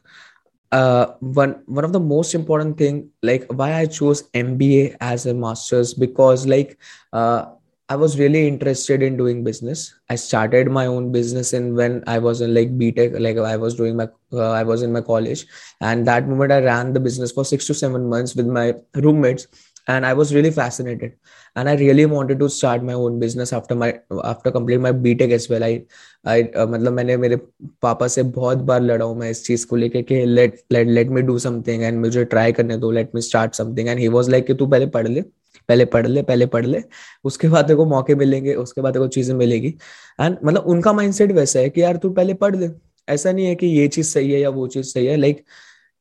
uh 0.72 1.06
one 1.20 1.62
one 1.66 1.84
of 1.84 1.92
the 1.92 2.00
most 2.00 2.34
important 2.34 2.76
thing 2.76 3.08
like 3.22 3.46
why 3.52 3.72
i 3.74 3.86
chose 3.86 4.28
mba 4.34 4.96
as 5.00 5.26
a 5.26 5.34
master's 5.34 5.94
because 5.94 6.46
like 6.46 6.78
uh 7.12 7.46
I 7.88 7.94
was 7.94 8.18
really 8.18 8.48
interested 8.48 9.00
in 9.00 9.16
doing 9.16 9.44
business. 9.44 9.94
I 10.10 10.16
started 10.16 10.68
my 10.68 10.86
own 10.86 11.12
business 11.12 11.52
in 11.52 11.76
when 11.76 12.02
I 12.08 12.18
was 12.18 12.40
in 12.40 12.52
like 12.52 12.76
BTech, 12.76 13.20
like 13.20 13.36
I 13.38 13.56
was 13.56 13.76
doing 13.76 13.94
my, 13.96 14.08
uh, 14.32 14.50
I 14.50 14.64
was 14.64 14.82
in 14.82 14.92
my 14.92 15.00
college, 15.00 15.46
and 15.80 16.04
that 16.08 16.26
moment 16.26 16.50
I 16.50 16.62
ran 16.62 16.92
the 16.94 16.98
business 16.98 17.30
for 17.30 17.44
six 17.44 17.64
to 17.68 17.74
seven 17.74 18.08
months 18.08 18.34
with 18.34 18.48
my 18.48 18.74
roommates, 18.96 19.46
and 19.86 20.04
I 20.06 20.12
was 20.14 20.34
really 20.34 20.50
fascinated, 20.50 21.12
and 21.56 21.68
I 21.68 21.74
really 21.76 22.06
wanted 22.06 22.38
to 22.40 22.48
start 22.48 22.82
my 22.82 22.94
own 22.94 23.18
business 23.18 23.52
after 23.52 23.74
my 23.74 23.88
after 24.24 24.50
completing 24.50 24.82
my 24.82 24.92
BTech 24.92 25.30
as 25.30 25.48
well. 25.48 25.64
I, 25.64 25.84
I 26.24 26.42
uh, 26.42 26.66
मतलब 26.66 26.92
मैंने 26.92 27.16
मेरे 27.16 27.36
पापा 27.82 28.08
से 28.08 28.22
बहुत 28.38 28.58
बार 28.70 28.80
लड़ा 28.82 29.04
हूँ 29.04 29.16
मैं 29.18 29.30
इस 29.30 29.44
चीज़ 29.46 29.66
को 29.66 29.76
लेके 29.76 30.02
कि 30.02 30.24
let 30.34 30.58
let 30.72 30.88
let 30.98 31.12
me 31.16 31.22
do 31.30 31.38
something 31.46 31.84
and 31.88 32.00
मुझे 32.04 32.24
try 32.34 32.52
करने 32.56 32.76
दो 32.78 32.92
let 32.94 33.14
me 33.14 33.22
start 33.28 33.60
something 33.60 33.88
and 33.88 34.00
he 34.00 34.08
was 34.16 34.30
like 34.34 34.46
कि 34.46 34.54
तू 34.54 34.66
पहले 34.66 34.86
पढ़ 34.96 35.08
ले 35.08 35.22
पहले 35.68 35.84
पढ़ 35.92 36.06
ले 36.06 36.22
पहले 36.22 36.46
पढ़ 36.46 36.66
ले 36.66 36.82
उसके 37.24 37.48
बाद 37.48 37.66
देखो 37.66 37.84
मौके 37.86 38.14
मिलेंगे 38.14 38.54
उसके 38.54 38.80
बाद 38.80 38.92
देखो 38.92 39.06
चीज़ें 39.16 39.34
मिलेगी 39.36 39.74
एंड 40.20 40.36
मतलब 40.44 40.66
उनका 40.74 40.92
माइंडसेट 40.92 41.32
वैसा 41.32 41.60
है 41.60 41.70
कि 41.70 41.82
यार 41.82 41.96
तू 42.02 42.10
पहले 42.18 42.34
पढ़ 42.42 42.56
ले 42.56 42.68
ऐसा 43.08 43.32
नहीं 43.32 43.46
है 43.46 43.54
कि 43.54 43.66
ये 43.66 43.86
चीज़ 43.88 44.06
सही 44.06 44.32
है 44.32 44.40
या 44.40 44.50
वो 44.50 44.66
चीज़ 44.68 44.86
सही 44.86 45.06
है 45.06 45.16
like 45.16 45.44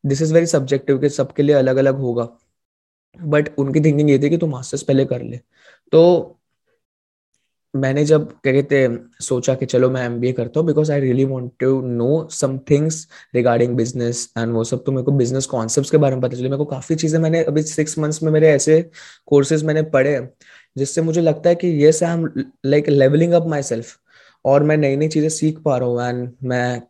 this 0.03 0.21
is 0.21 0.33
very 0.33 0.45
subjective 0.45 0.97
कि 0.99 1.09
सबके 1.09 1.43
लिए 1.43 1.55
अलग 1.55 1.77
अलग 1.77 1.99
होगा 1.99 2.27
बट 3.23 3.49
उनकी 3.59 3.79
थिंकिंग 3.81 4.09
ये 4.09 4.19
थी 4.19 4.29
कि 4.29 4.37
तू 4.37 4.47
मास्टर्स 4.47 4.83
पहले 4.83 5.05
कर 5.05 5.21
ले। 5.23 5.39
तो 5.93 6.31
मैंने 7.73 8.03
जब, 8.05 8.27
क्या 8.33 8.53
कहते 8.53 8.87
सोचा 9.21 9.53
कि 9.55 9.65
चलो 9.65 9.89
मैं 9.89 10.05
एमबीए 10.05 10.33
करता 10.33 10.59
हूँ 10.59 10.67
because 10.67 10.91
I 10.91 10.99
really 10.99 11.23
want 11.25 11.51
to 11.59 11.81
know 11.81 12.27
some 12.31 12.57
things 12.69 13.07
regarding 13.35 13.75
business 13.77 14.29
and 14.37 14.53
वो 14.53 14.63
सब 14.63 14.83
तो 14.85 14.91
मेरे 14.91 15.03
को 15.05 15.11
बिज़नेस 15.11 15.45
कॉन्सेप्ट 15.45 15.91
के 15.91 15.97
बारे 15.97 16.15
में 16.15 16.21
पता 16.21 16.35
चले। 16.37 16.43
मेरे 16.43 16.57
को 16.57 16.65
काफ़ी 16.65 16.95
चीज़ें 16.95 17.19
मैंने 17.21 17.43
अभी 17.43 17.63
सिक्स 17.63 17.97
मंथ्स 17.99 18.21
में 18.23 18.31
मेरे 18.31 18.49
ऐसे 18.51 18.81
कोर्सेज 19.27 19.63
मैंने 19.63 19.81
पढ़े 19.89 20.19
जिससे 20.77 21.01
मुझे 21.01 21.21
लगता 21.21 21.49
है 21.49 21.55
कि 21.55 21.67
ये 21.83 21.91
से 21.91 22.05
I 22.05 22.13
am 22.13 22.27
like 22.65 22.89
leveling 22.89 23.33
up 23.33 23.47
myself 23.63 23.97
और 24.45 24.63
मैं 24.63 24.77
नई 24.77 24.95
नई 24.95 25.07
चीज़ें 25.07 25.29
सीख 25.29 25.59
पा 25.59 25.77
रहा 25.77 25.89
हूँ 25.89 26.01
एंड 26.03 26.31
मैं 26.43 26.81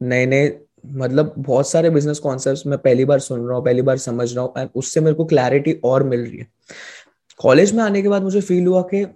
नए 0.00 0.26
नए 0.26 0.48
मतलब 0.86 1.34
बहुत 1.38 1.70
सारे 1.70 1.90
बिज़नेस 1.90 2.18
कॉन्सेप्ट 2.18 2.66
मैं 2.66 2.78
पहली 2.78 3.04
बार 3.04 3.18
सुन 3.20 3.46
रहा 3.46 3.56
हूँ 3.56 3.64
पहली 3.64 3.82
बार 3.82 3.98
समझ 3.98 4.34
रहा 4.34 4.44
हूँ 4.44 4.52
एंड 4.58 4.70
उससे 4.74 5.00
मेरे 5.00 5.14
को 5.14 5.24
क्लैरिटी 5.24 5.72
और 5.84 6.02
मिल 6.04 6.20
रही 6.20 6.38
है। 6.38 6.46
कॉलेज 7.40 7.72
में 7.74 7.82
आने 7.84 8.02
के 8.02 8.08
बाद 8.08 8.22
मुझे 8.22 8.40
फील 8.40 8.66
हुआ 8.66 8.82
कि 8.82 9.06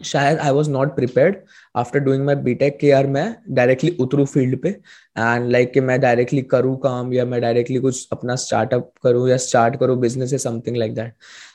शायद 0.00 0.38
I 0.38 0.50
was 0.50 0.70
not 0.70 0.94
prepared 0.96 1.36
after 1.76 1.98
doing 1.98 2.24
my 2.26 2.34
BTech 2.34 2.78
के 2.78 2.86
यार 2.86 3.06
मैं 3.06 3.36
डायरेक्टली 3.50 3.96
उतरू 4.00 4.24
फ़ील्ड 4.24 4.62
पे 4.62 4.68
एंड 4.68 5.50
लाइक 5.50 5.72
कि 5.72 5.80
मैं 5.80 6.00
डायरेक्टली 6.00 6.42
करूँ 6.42 6.76
काम 6.78 7.12
या 7.12 7.24
मैं 7.24 7.40
डायरेक्टली 7.40 7.78
कुछ 7.78 8.08
अपना 8.12 8.36
स्टार्टअप 8.36 8.92
करूँ 9.02 9.28
या 9.30 9.36
स्टार्ट 9.36 9.76
करूँ 9.80 9.98
बिज़नेस 10.00 10.32
या 10.32 10.38
something 10.38 10.76
like 10.76 10.94
that 10.94 11.14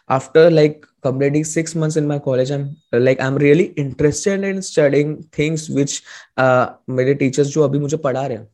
after 0.09 0.49
like 0.49 0.85
completing 1.05 1.43
six 1.45 1.75
months 1.75 1.97
in 1.97 2.07
my 2.07 2.15
college 2.19 2.49
i'm 2.51 2.63
like 2.93 3.21
i'm 3.21 3.37
really 3.37 3.65
interested 3.83 4.43
in 4.43 4.61
studying 4.61 5.11
things 5.37 5.69
which 5.69 5.93
uh, 6.37 6.65
मेरे 6.89 7.13
टीचर्स 7.13 7.47
जो 7.47 7.63
अभी 7.63 7.79
मुझे 7.79 7.97
पढ़ा 7.97 8.25
रहे 8.27 8.37
हैं। 8.37 8.47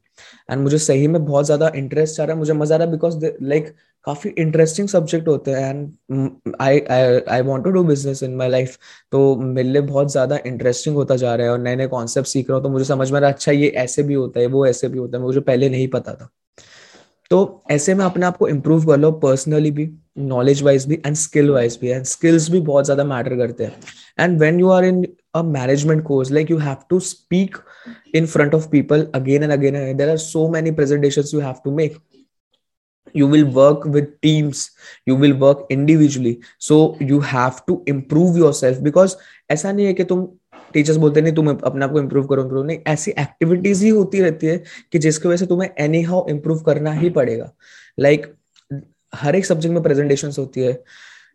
एंड 0.51 0.61
मुझे 0.61 0.77
सही 0.79 1.07
में 1.07 1.23
बहुत 1.25 1.45
ज़्यादा 1.45 1.71
इंटरेस्ट 1.75 2.19
आ 2.19 2.23
रहा 2.23 2.33
है। 2.33 2.39
मुझे 2.39 2.53
मज़ा 2.53 2.75
आ 2.75 2.77
रहा 2.77 2.85
है 2.85 2.91
बिकॉज़ 2.91 3.25
लाइक 3.43 3.75
काफ़ी 4.07 4.29
इंटरेस्टिंग 4.31 4.87
सब्जेक्ट 4.87 5.27
होते 5.27 5.51
हैं 5.51 5.69
and 5.69 6.55
I 6.61 6.79
I 6.79 7.41
want 7.41 7.63
to 7.63 7.69
do 7.71 7.83
business 7.83 8.21
in 8.23 8.35
my 8.35 8.49
life 8.49 8.77
तो 9.11 9.35
मेरे 9.37 9.69
लिए 9.69 9.81
बहुत 9.83 10.11
ज़्यादा 10.11 10.39
इंटरेस्टिंग 10.45 10.95
होता 10.95 11.15
जा 11.15 11.35
रहा 11.35 11.47
है 11.47 11.53
और 11.53 11.59
नए 11.59 11.75
नए 11.75 11.87
कॉन्सेप्ट 11.87 12.27
सीख 12.29 12.49
रहा 12.49 12.57
हूँ। 12.57 12.63
तो 12.63 12.69
मुझे 12.69 12.85
समझ 12.85 13.11
में 13.11 13.17
आ 13.17 13.21
रहा 13.21 13.29
है 13.29 13.33
अच्छा 13.35 13.51
ये 13.51 13.67
ऐसे 13.77 14.03
भी 14.03 14.13
होता 14.13 14.39
है, 14.39 14.45
वो 14.47 14.65
ऐसे 14.67 14.87
भी 14.87 14.97
होता 14.99 15.17
है, 15.17 15.23
मुझे 15.23 15.39
पहले 15.41 15.69
नहीं 15.69 15.87
पता 15.89 16.13
था। 16.13 16.29
तो 17.31 17.63
ऐसे 17.71 17.93
में 17.95 18.03
अपने 18.05 18.25
आप 18.25 18.37
को 18.37 18.47
इम्प्रूव 18.47 18.85
कर 18.87 18.97
लो 18.97 19.11
पर्सनली 19.19 19.71
भी 19.71 19.89
नॉलेज 20.19 20.61
वाइज 20.63 20.85
भी 20.87 20.95
एंड 21.05 21.15
स्किल 21.15 21.49
वाइज 21.49 21.77
भी। 21.81 21.89
एंड 21.89 22.03
स्किल्स 22.05 22.49
भी 22.51 22.59
बहुत 22.61 22.85
ज़्यादा 22.85 23.03
मैटर 23.03 23.35
करते 23.37 23.63
हैं। 23.63 23.73
And 24.19 24.39
when 24.41 24.59
you 24.59 24.69
are 24.69 24.85
in 24.85 25.01
a 25.35 25.41
management 25.43 26.03
course 26.03 26.31
like 26.31 26.51
you 26.51 26.57
have 26.57 26.77
to 26.89 26.99
speak 27.11 27.57
in 28.17 28.27
front 28.33 28.53
of 28.57 28.67
people 28.69 29.01
again 29.17 29.43
and 29.47 29.53
again 29.55 29.75
and 29.79 29.99
there 30.01 30.11
are 30.11 30.21
so 30.21 30.43
many 30.51 30.71
presentations 30.77 31.33
you 31.33 31.41
have 31.45 31.57
to 31.65 31.73
make 31.79 31.97
you 33.15 33.27
will 33.33 33.45
work 33.57 33.83
with 33.95 34.07
teams 34.21 34.61
you 35.09 35.15
will 35.23 35.35
work 35.43 35.65
individually 35.69 36.33
so 36.69 36.77
you 37.11 37.19
have 37.33 37.59
to 37.65 37.75
improve 37.93 38.39
yourself 38.43 38.81
because 38.87 39.15
ऐसा 39.51 39.71
नहीं 39.71 39.85
है 39.85 39.93
कि 39.93 40.03
तुम 40.03 40.25
teachers 40.73 40.97
बोलते 40.97 41.21
नहीं 41.21 41.33
तुम 41.33 41.49
अपने 41.49 41.85
आप 41.85 41.91
को 41.91 41.99
इम्प्रूव 41.99 42.27
करो 42.27 42.43
इम्प्रूव 42.43 42.63
नहीं 42.65 42.79
ऐसी 42.87 43.11
एक्टिविटीज़ 43.19 43.83
ही 43.85 43.89
होती 43.89 44.21
रहती 44.21 44.47
है 44.47 44.57
कि 44.91 44.99
जिसकी 44.99 45.27
वजह 45.27 45.37
से 45.37 45.45
तुम्हें 45.45 45.69
एनी 45.79 46.01
हाउ 46.03 46.27
इम्प्रूव 46.29 46.59
करना 46.63 46.93
ही 46.93 47.09
पड़ेगा 47.19 47.51
लाइक 47.99 48.25
like, 48.25 48.83
हर 49.13 49.35
एक 49.35 49.45
सब्जेक्ट 49.45 49.73
में 49.73 49.83
प्रेजेंटेशन 49.83 50.31
होती 50.37 50.61
है 50.61 50.73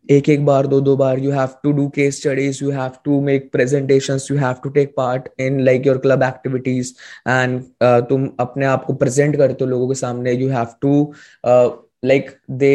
एक 0.09 0.28
एक 0.28 0.45
बार, 0.45 0.66
दो 0.66 0.80
दो 0.80 0.97
बार 0.97 1.19
you 1.19 1.30
have 1.33 1.49
to 1.62 1.73
do 1.73 1.88
case 1.95 2.21
studies 2.21 2.62
you 2.64 2.71
have 2.71 2.92
to 3.04 3.21
make 3.21 3.50
presentations 3.52 4.30
you 4.30 4.37
have 4.38 4.54
to 4.62 4.69
take 4.71 4.95
part 4.97 5.28
in 5.40 5.61
like 5.64 5.87
your 5.87 5.99
club 5.99 6.23
activities 6.23 6.92
and 7.28 7.61
तुम 8.09 8.28
अपने 8.40 8.66
आप 8.66 8.85
को 8.85 8.95
प्रेजेंट 9.02 9.37
करते 9.37 9.64
हो 9.64 9.71
लोगों 9.71 9.88
के 9.88 9.95
सामने 9.95 10.33
you 10.33 10.49
have 10.50 10.75
to 10.83 11.12
like 12.04 12.30
they 12.50 12.75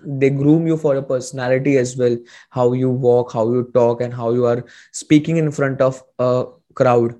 they 0.00 0.30
groom 0.30 0.66
you 0.66 0.76
for 0.76 0.94
your 0.94 1.02
personality 1.02 1.76
as 1.76 1.96
well, 1.96 2.16
how 2.50 2.72
you 2.72 2.88
walk, 2.88 3.32
how 3.32 3.52
you 3.52 3.62
talk 3.74 4.00
and 4.00 4.14
how 4.14 4.32
you 4.32 4.44
are 4.46 4.64
speaking 4.92 5.36
in 5.38 5.50
front 5.50 5.80
of 5.80 6.02
a 6.20 6.44
crowd. 6.76 7.14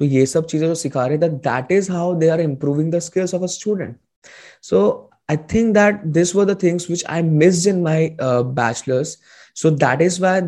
तो 0.00 0.04
ये 0.04 0.24
सब 0.26 0.46
चीज़ें 0.46 0.66
जो 0.66 0.74
सिखा 0.74 1.06
रहे 1.06 1.18
थे 1.18 1.28
that 1.28 1.72
is 1.72 1.90
how 1.92 2.14
they 2.18 2.28
are 2.28 2.40
improving 2.40 2.92
the 2.92 2.98
skills 2.98 3.34
of 3.34 3.42
a 3.42 3.46
student 3.46 3.96
so 4.62 4.80
I 5.29 5.35
think 5.35 5.75
that 5.75 6.13
these 6.13 6.33
were 6.33 6.45
the 6.45 6.55
things 6.55 6.87
which 6.89 7.03
I 7.07 7.21
missed 7.21 7.67
in 7.67 7.83
my 7.83 8.15
uh, 8.19 8.43
bachelor's. 8.43 9.17
So 9.53 9.69
that 9.69 10.01
is 10.01 10.19
why 10.19 10.41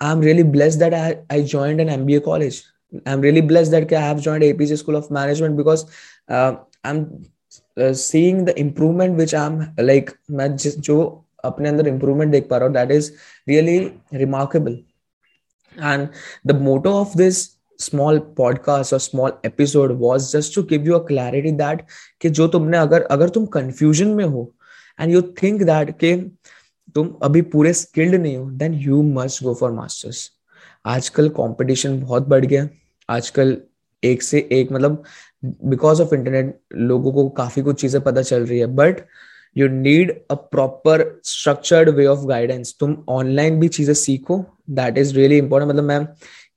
I'm 0.00 0.20
really 0.20 0.44
blessed 0.44 0.78
that 0.78 0.94
I, 0.94 1.18
I 1.28 1.42
joined 1.42 1.80
an 1.80 1.88
MBA 1.88 2.24
college. 2.24 2.62
I'm 3.04 3.20
really 3.20 3.40
blessed 3.40 3.72
that 3.72 3.92
I 3.92 4.00
have 4.00 4.20
joined 4.20 4.44
APJ 4.44 4.78
School 4.78 4.96
of 4.96 5.10
Management 5.10 5.56
because 5.56 5.90
uh, 6.28 6.56
I'm 6.84 7.24
uh, 7.76 7.92
seeing 7.92 8.44
the 8.44 8.58
improvement 8.58 9.16
which 9.16 9.34
I'm 9.34 9.74
like 9.78 10.14
मैं 10.30 10.56
जिस 10.56 10.78
जो 10.88 10.98
अपने 11.44 11.68
अंदर 11.68 11.88
improvement 11.88 12.32
देख 12.32 12.48
पा 12.48 12.56
रहा 12.58 12.68
हूँ 12.68 12.74
that 12.74 12.90
is 12.90 13.12
really 13.46 14.00
remarkable. 14.12 14.78
And 15.78 16.10
the 16.44 16.54
motto 16.54 17.00
of 17.00 17.16
this 17.16 17.56
small 17.81 18.19
podcast 18.37 18.93
और 18.93 18.99
small 18.99 19.31
episode 19.45 19.91
was 19.91 20.37
just 20.37 20.55
to 20.55 20.61
give 20.61 20.85
you 20.87 20.93
a 20.93 21.01
clarity 21.11 21.57
that 21.57 21.77
कि 22.21 22.29
जो 22.29 22.47
तुमने 22.47 22.77
अगर 22.77 23.01
अगर 23.01 23.29
तुम 23.29 23.45
confusion 23.57 24.07
में 24.07 24.25
हो 24.25 24.55
and 25.01 25.15
you 25.15 25.23
think 25.39 25.61
that 25.61 25.91
कि 25.91 26.37
तुम 26.95 27.15
अभी 27.23 27.41
पूरे 27.41 27.73
स्किल्ड 27.73 28.15
नहीं 28.15 28.37
हो 28.37 28.51
then 28.51 28.73
you 28.73 29.01
must 29.03 29.43
go 29.43 29.53
for 29.53 29.71
masters 29.71 30.31
आजकल 30.85 31.29
कंपटीशन 31.29 31.99
बहुत 31.99 32.27
बढ़ 32.27 32.45
गया। 32.45 32.69
आजकल 33.09 33.57
एक 34.03 34.23
से 34.23 34.49
एक 34.51 34.71
मतलब 34.71 35.03
बिकॉज़ 35.45 36.01
ऑफ़ 36.01 36.15
इंटरनेट 36.15 36.59
लोगों 36.75 37.13
को 37.13 37.29
काफ़ी 37.29 37.61
कुछ 37.61 37.81
चीज़ें 37.81 38.01
पता 38.01 38.21
चल 38.21 38.45
रही 38.45 38.59
है। 38.59 38.65
But 38.65 38.95
you 39.57 39.67
need 39.67 40.21
a 40.31 40.33
proper 40.33 41.21
structured 41.23 41.89
way 41.89 42.05
of 42.05 42.19
guidance 42.19 42.75
तुम 42.79 43.05
ऑनलाइन 43.09 43.59
भी 43.59 43.67
चीज़ें 43.67 43.93
सीखो। 43.93 44.45
दैट 44.69 44.97
इज़ 44.97 45.15
रियली 45.15 45.37
इंपॉर्टेंट 45.37 45.69
मतलब 45.69 45.83
मैं 45.83 46.07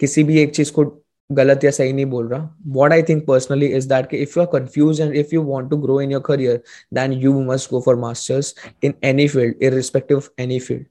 किसी 0.00 0.24
भी 0.24 0.38
एक 0.38 0.54
चीज़ 0.54 0.72
को 0.72 0.84
गलत 1.30 1.64
या 1.64 1.70
सही 1.70 1.92
नहीं 1.92 2.06
बोल 2.06 2.28
रहा। 2.28 2.56
What 2.66 2.92
I 2.92 3.02
think 3.02 3.26
personally 3.26 3.66
is 3.66 3.88
that 3.88 4.14
if 4.14 4.38
you 4.38 4.44
are 4.44 4.58
confuse 4.58 5.00
and 5.00 5.14
if 5.14 5.34
you 5.34 5.42
want 5.42 5.70
to 5.70 5.76
grow 5.76 6.00
in 6.00 6.12
your 6.12 6.22
career 6.26 6.60
then 6.94 7.12
you 7.12 7.40
must 7.42 7.70
go 7.70 7.80
for 7.80 7.96
masters 7.96 8.54
in 8.84 8.94
any 9.04 9.28
field 9.28 9.62
in 9.62 9.72
respective 9.72 10.16
of 10.16 10.28
any 10.38 10.58
field 10.58 10.84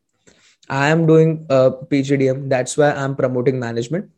I 0.70 0.92
am 0.92 1.06
doing 1.08 1.38
P 1.52 2.02
G 2.02 2.18
D 2.18 2.28
M 2.28 2.50
that's 2.50 2.80
why 2.80 2.92
I 2.92 3.06
am 3.06 3.14
promoting 3.14 3.62
promoting 3.62 4.15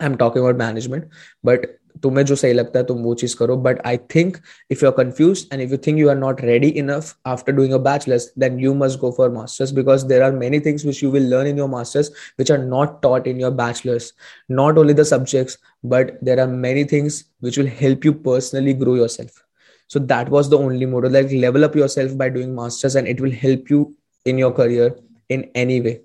management 0.00 0.12
i'm 0.12 0.18
talking 0.18 0.46
about 0.46 0.58
management, 0.58 1.04
but 1.46 1.58
तुम्हें 2.02 2.24
जो 2.24 2.34
सही 2.34 2.52
लगता 2.52 2.78
है, 2.78 2.84
तुम 2.86 2.98
वो 2.98 3.14
चीज़ 3.14 3.36
करो. 3.36 3.56
But 3.56 3.80
I 3.86 3.96
think 3.96 4.36
if 4.70 4.84
you 4.84 4.90
are 4.90 5.04
confuse 5.04 5.48
and 5.52 5.62
if 5.62 5.70
you 5.70 5.76
think 5.76 5.98
you 5.98 6.08
are 6.08 6.16
not 6.16 6.40
ready 6.40 6.68
enough 6.68 7.16
after 7.26 7.52
doing 7.52 7.72
a 7.72 7.78
bachelors 7.78 8.32
then 8.38 8.60
you 8.60 8.74
must 8.74 8.98
go 8.98 9.10
for 9.10 9.30
masters 9.30 9.70
because 9.70 10.06
there 10.06 10.22
are 10.22 10.32
many 10.32 10.60
things 10.60 10.86
which 10.86 11.04
you 11.04 11.10
will 11.10 11.30
learn 11.34 11.46
in 11.46 11.58
your 11.58 11.68
masters 11.68 12.12
which 12.38 12.52
are 12.52 12.58
not 12.58 13.02
taught 13.02 13.26
in 13.26 13.40
your 13.40 13.50
bachelors 13.50 14.14
not 14.50 14.78
only 14.78 14.94
the 14.94 15.02
subjects 15.02 15.58
but 15.86 16.24
there 16.24 16.40
are 16.40 16.46
many 16.46 16.84
things 16.84 17.24
which 17.44 17.58
will 17.58 17.70
help 17.80 18.06
you 18.06 18.12
personally 18.12 18.72
grow 18.72 18.96
yourself 19.08 19.42
so 19.88 19.98
that 19.98 20.28
was 20.30 20.48
the 20.48 20.56
only 20.56 20.86
motto. 20.86 21.08
Like, 21.08 21.30
level 21.32 21.64
up 21.64 21.74
yourself 21.74 22.16
by 22.16 22.30
doing 22.30 22.54
masters 22.54 22.96
and 22.96 23.06
it 23.06 23.20
will 23.20 23.30
help 23.30 23.68
you 23.70 23.96
in 24.24 24.38
your 24.38 24.50
career 24.50 24.94
in 25.28 25.50
any 25.54 25.80
way. 25.80 26.00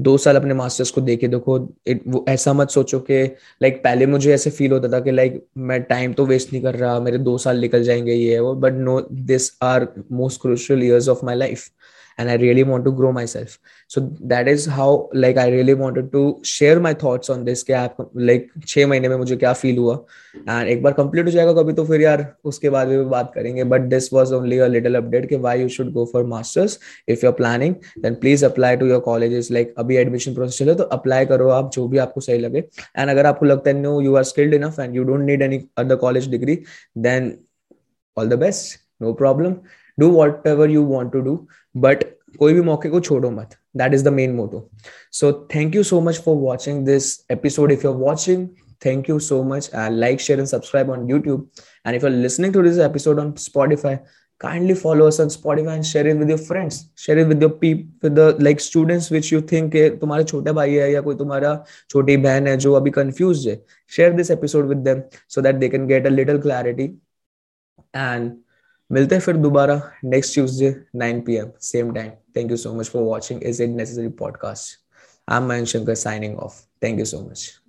दो 0.00 0.16
साल 0.18 0.36
अपने 0.36 0.54
masters 0.54 0.90
को 0.90 1.00
देखे, 1.00 1.28
देखो 1.28 1.58
it 1.86 2.02
वो 2.06 2.24
ऐसा 2.28 2.52
मत 2.52 2.70
सोचो 2.70 3.00
कि 3.00 3.24
लाइक 3.62 3.82
पहले 3.84 4.06
मुझे 4.06 4.34
ऐसे 4.34 4.50
फील 4.50 4.72
होता 4.72 4.88
था 4.88 5.00
कि 5.00 5.10
लाइक 5.10 5.44
मैं 5.58 5.82
टाइम 5.82 6.12
तो 6.12 6.26
वेस्ट 6.26 6.52
नहीं 6.52 6.62
कर 6.62 6.74
रहा, 6.74 7.00
मेरे 7.00 7.18
दो 7.18 7.38
साल 7.38 7.60
निकल 7.60 7.82
जाएँगे, 7.82 8.12
ये, 8.12 8.38
वो 8.38 8.54
but 8.54 8.72
no 8.72 9.00
this 9.12 9.50
are 9.62 9.88
most 10.12 10.40
crucial 10.40 10.82
years 10.82 11.08
of 11.08 11.24
my 11.24 11.36
life 11.36 11.68
and 12.20 12.28
I 12.28 12.36
really 12.36 12.62
want 12.62 12.84
to 12.84 12.92
grow 12.92 13.12
my 13.12 13.24
myself. 13.24 13.48
So 13.90 14.02
that 14.02 14.48
is 14.48 14.68
how 14.70 15.08
like 15.14 15.38
I 15.38 15.50
really 15.50 15.74
wanted 15.74 16.10
to 16.12 16.20
share 16.46 16.78
my 16.82 16.92
thoughts 16.94 17.30
on 17.30 17.44
this 17.44 17.62
कि 17.62 17.72
आप, 17.72 17.96
like, 18.20 18.66
छह 18.66 18.86
महीने 18.86 19.08
में 19.08 19.16
मुझे 19.16 19.36
क्या 19.36 19.52
feel 19.52 19.78
हुआ? 19.78 19.94
And 20.48 20.68
एक 20.68 20.82
बार 20.82 20.92
complete 20.92 21.26
हो 21.26 21.30
जाएगा 21.30 21.52
कभी 21.52 21.72
तो 21.72 21.84
फिर 21.84 22.00
यार 22.00 22.26
उसके 22.44 22.70
बाद 22.70 22.88
भी 22.88 23.02
बात 23.06 23.32
करेंगे। 23.34 23.64
But 23.64 23.80
this 23.90 24.12
was 24.12 24.32
only 24.32 24.58
a 24.58 24.66
little 24.66 24.94
update 24.94 25.28
कि 25.28 25.36
why 25.36 25.60
you 25.60 25.68
should 25.68 25.90
go 25.92 26.04
for 26.12 26.24
masters 26.26 26.78
if 27.08 27.24
you 27.24 27.30
are 27.30 27.36
planning 27.36 27.74
then 28.02 28.14
please 28.14 28.44
apply 28.44 28.76
to 28.76 28.86
your 28.86 29.00
colleges 29.00 29.50
like 29.52 29.74
अभी 29.78 29.96
एडमिशन 29.96 30.34
प्रोसेस 30.34 30.58
चले 30.58 30.74
तो 30.74 30.84
अप्लाई 30.98 31.26
करो 31.26 31.48
आप, 31.48 31.70
जो 31.72 31.86
भी 31.88 31.98
आपको 31.98 32.20
सही 32.20 32.38
लगे। 32.38 32.58
एंड 32.58 33.10
अगर 33.10 33.26
आपको 33.26 33.46
लगता 33.46 33.70
है 33.70 33.76
no 33.76 34.00
you 34.00 34.14
are 34.16 34.24
skilled 34.24 34.54
enough 34.54 34.78
and 34.80 34.96
you 34.96 35.04
don't 35.04 35.24
need 35.24 35.42
any 35.42 35.62
other 35.78 35.96
college 35.96 36.28
degree 36.30 36.58
then 36.98 37.32
all 38.16 38.28
the 38.28 38.38
best 38.38 38.78
no 39.02 39.12
problem 39.14 39.54
do 39.98 40.10
whatever 40.46 40.70
you 40.70 40.82
want 40.84 41.12
to 41.12 41.20
do 41.20 41.38
but 41.76 42.04
कोई 42.38 42.54
भी 42.54 42.60
मौके 42.70 42.88
को 42.90 43.00
छोड़ो 43.00 43.30
मत 43.30 43.56
that 43.76 43.94
is 43.94 44.04
the 44.04 44.08
main 44.12 44.34
motto 44.34 44.68
so 45.20 45.32
thank 45.54 45.74
you 45.74 45.82
so 45.82 46.00
much 46.00 46.20
for 46.24 46.36
watching 46.36 46.84
this 46.86 47.18
episode 47.32 47.72
if 47.72 47.86
you 47.86 47.92
are 47.92 47.98
watching 47.98 48.48
thank 48.84 49.08
you 49.08 49.18
so 49.20 49.38
much 49.44 49.66
and 49.74 50.00
like 50.00 50.22
share 50.26 50.38
and 50.42 50.48
subscribe 50.48 50.90
on 50.92 51.06
youtube 51.06 51.46
and 51.84 51.96
if 51.96 52.02
you're 52.02 52.18
listening 52.26 52.52
to 52.52 52.62
this 52.66 52.78
episode 52.78 53.18
on 53.18 53.32
spotify 53.34 53.92
kindly 54.40 54.74
follow 54.74 55.06
us 55.06 55.20
on 55.20 55.32
spotify 55.34 55.74
and 55.74 55.86
share 55.86 56.06
it 56.06 56.16
with 56.22 56.30
your 56.34 56.38
friends 56.38 56.78
share 56.96 57.18
it 57.18 57.28
with 57.28 57.42
your 57.44 57.50
people 57.50 57.90
with 58.02 58.14
the 58.14 58.28
like 58.46 58.62
students 58.66 59.10
which 59.16 59.30
you 59.32 59.40
think 59.52 59.76
तुम्हारे 60.00 60.24
छोटे 60.24 60.52
भाई 60.60 60.74
है 60.74 60.90
या 60.92 61.00
कोई 61.08 61.16
तुम्हारा 61.16 61.54
छोटी 61.90 62.16
बहन 62.26 62.46
है 62.46 62.56
जो 62.66 62.72
अभी 62.74 62.90
कंफ्यूज 62.90 63.46
है 63.48 63.60
share 63.96 64.12
this 64.20 64.30
episode 64.36 64.72
with 64.72 64.84
them 64.84 65.02
so 65.28 65.44
that 65.46 65.60
they 65.62 65.68
can 65.74 65.86
get 65.92 66.06
a 66.06 66.14
little 66.16 66.40
clarity 66.46 66.88
and 67.94 68.32
मिलते 68.92 69.14
हैं 69.14 69.22
फिर 69.22 69.36
दोबारा 69.36 69.80
next 70.04 70.34
Tuesday 70.34 70.70
9 70.96 71.20
PM 71.26 71.50
same 71.60 71.94
time 71.94 72.10
thank 72.36 72.50
you 72.50 72.56
so 72.56 72.72
much 72.74 72.88
for 72.88 73.02
watching 73.02 73.42
is 73.42 73.62
it 73.62 73.70
necessary 73.70 74.08
podcast 74.08 74.78
I 75.28 75.38
am 75.38 75.48
Mayank 75.48 75.66
Shankar 75.66 75.94
signing 75.94 76.38
off 76.38 76.62
thank 76.84 76.98
you 76.98 77.04
so 77.04 77.20
much 77.20 77.59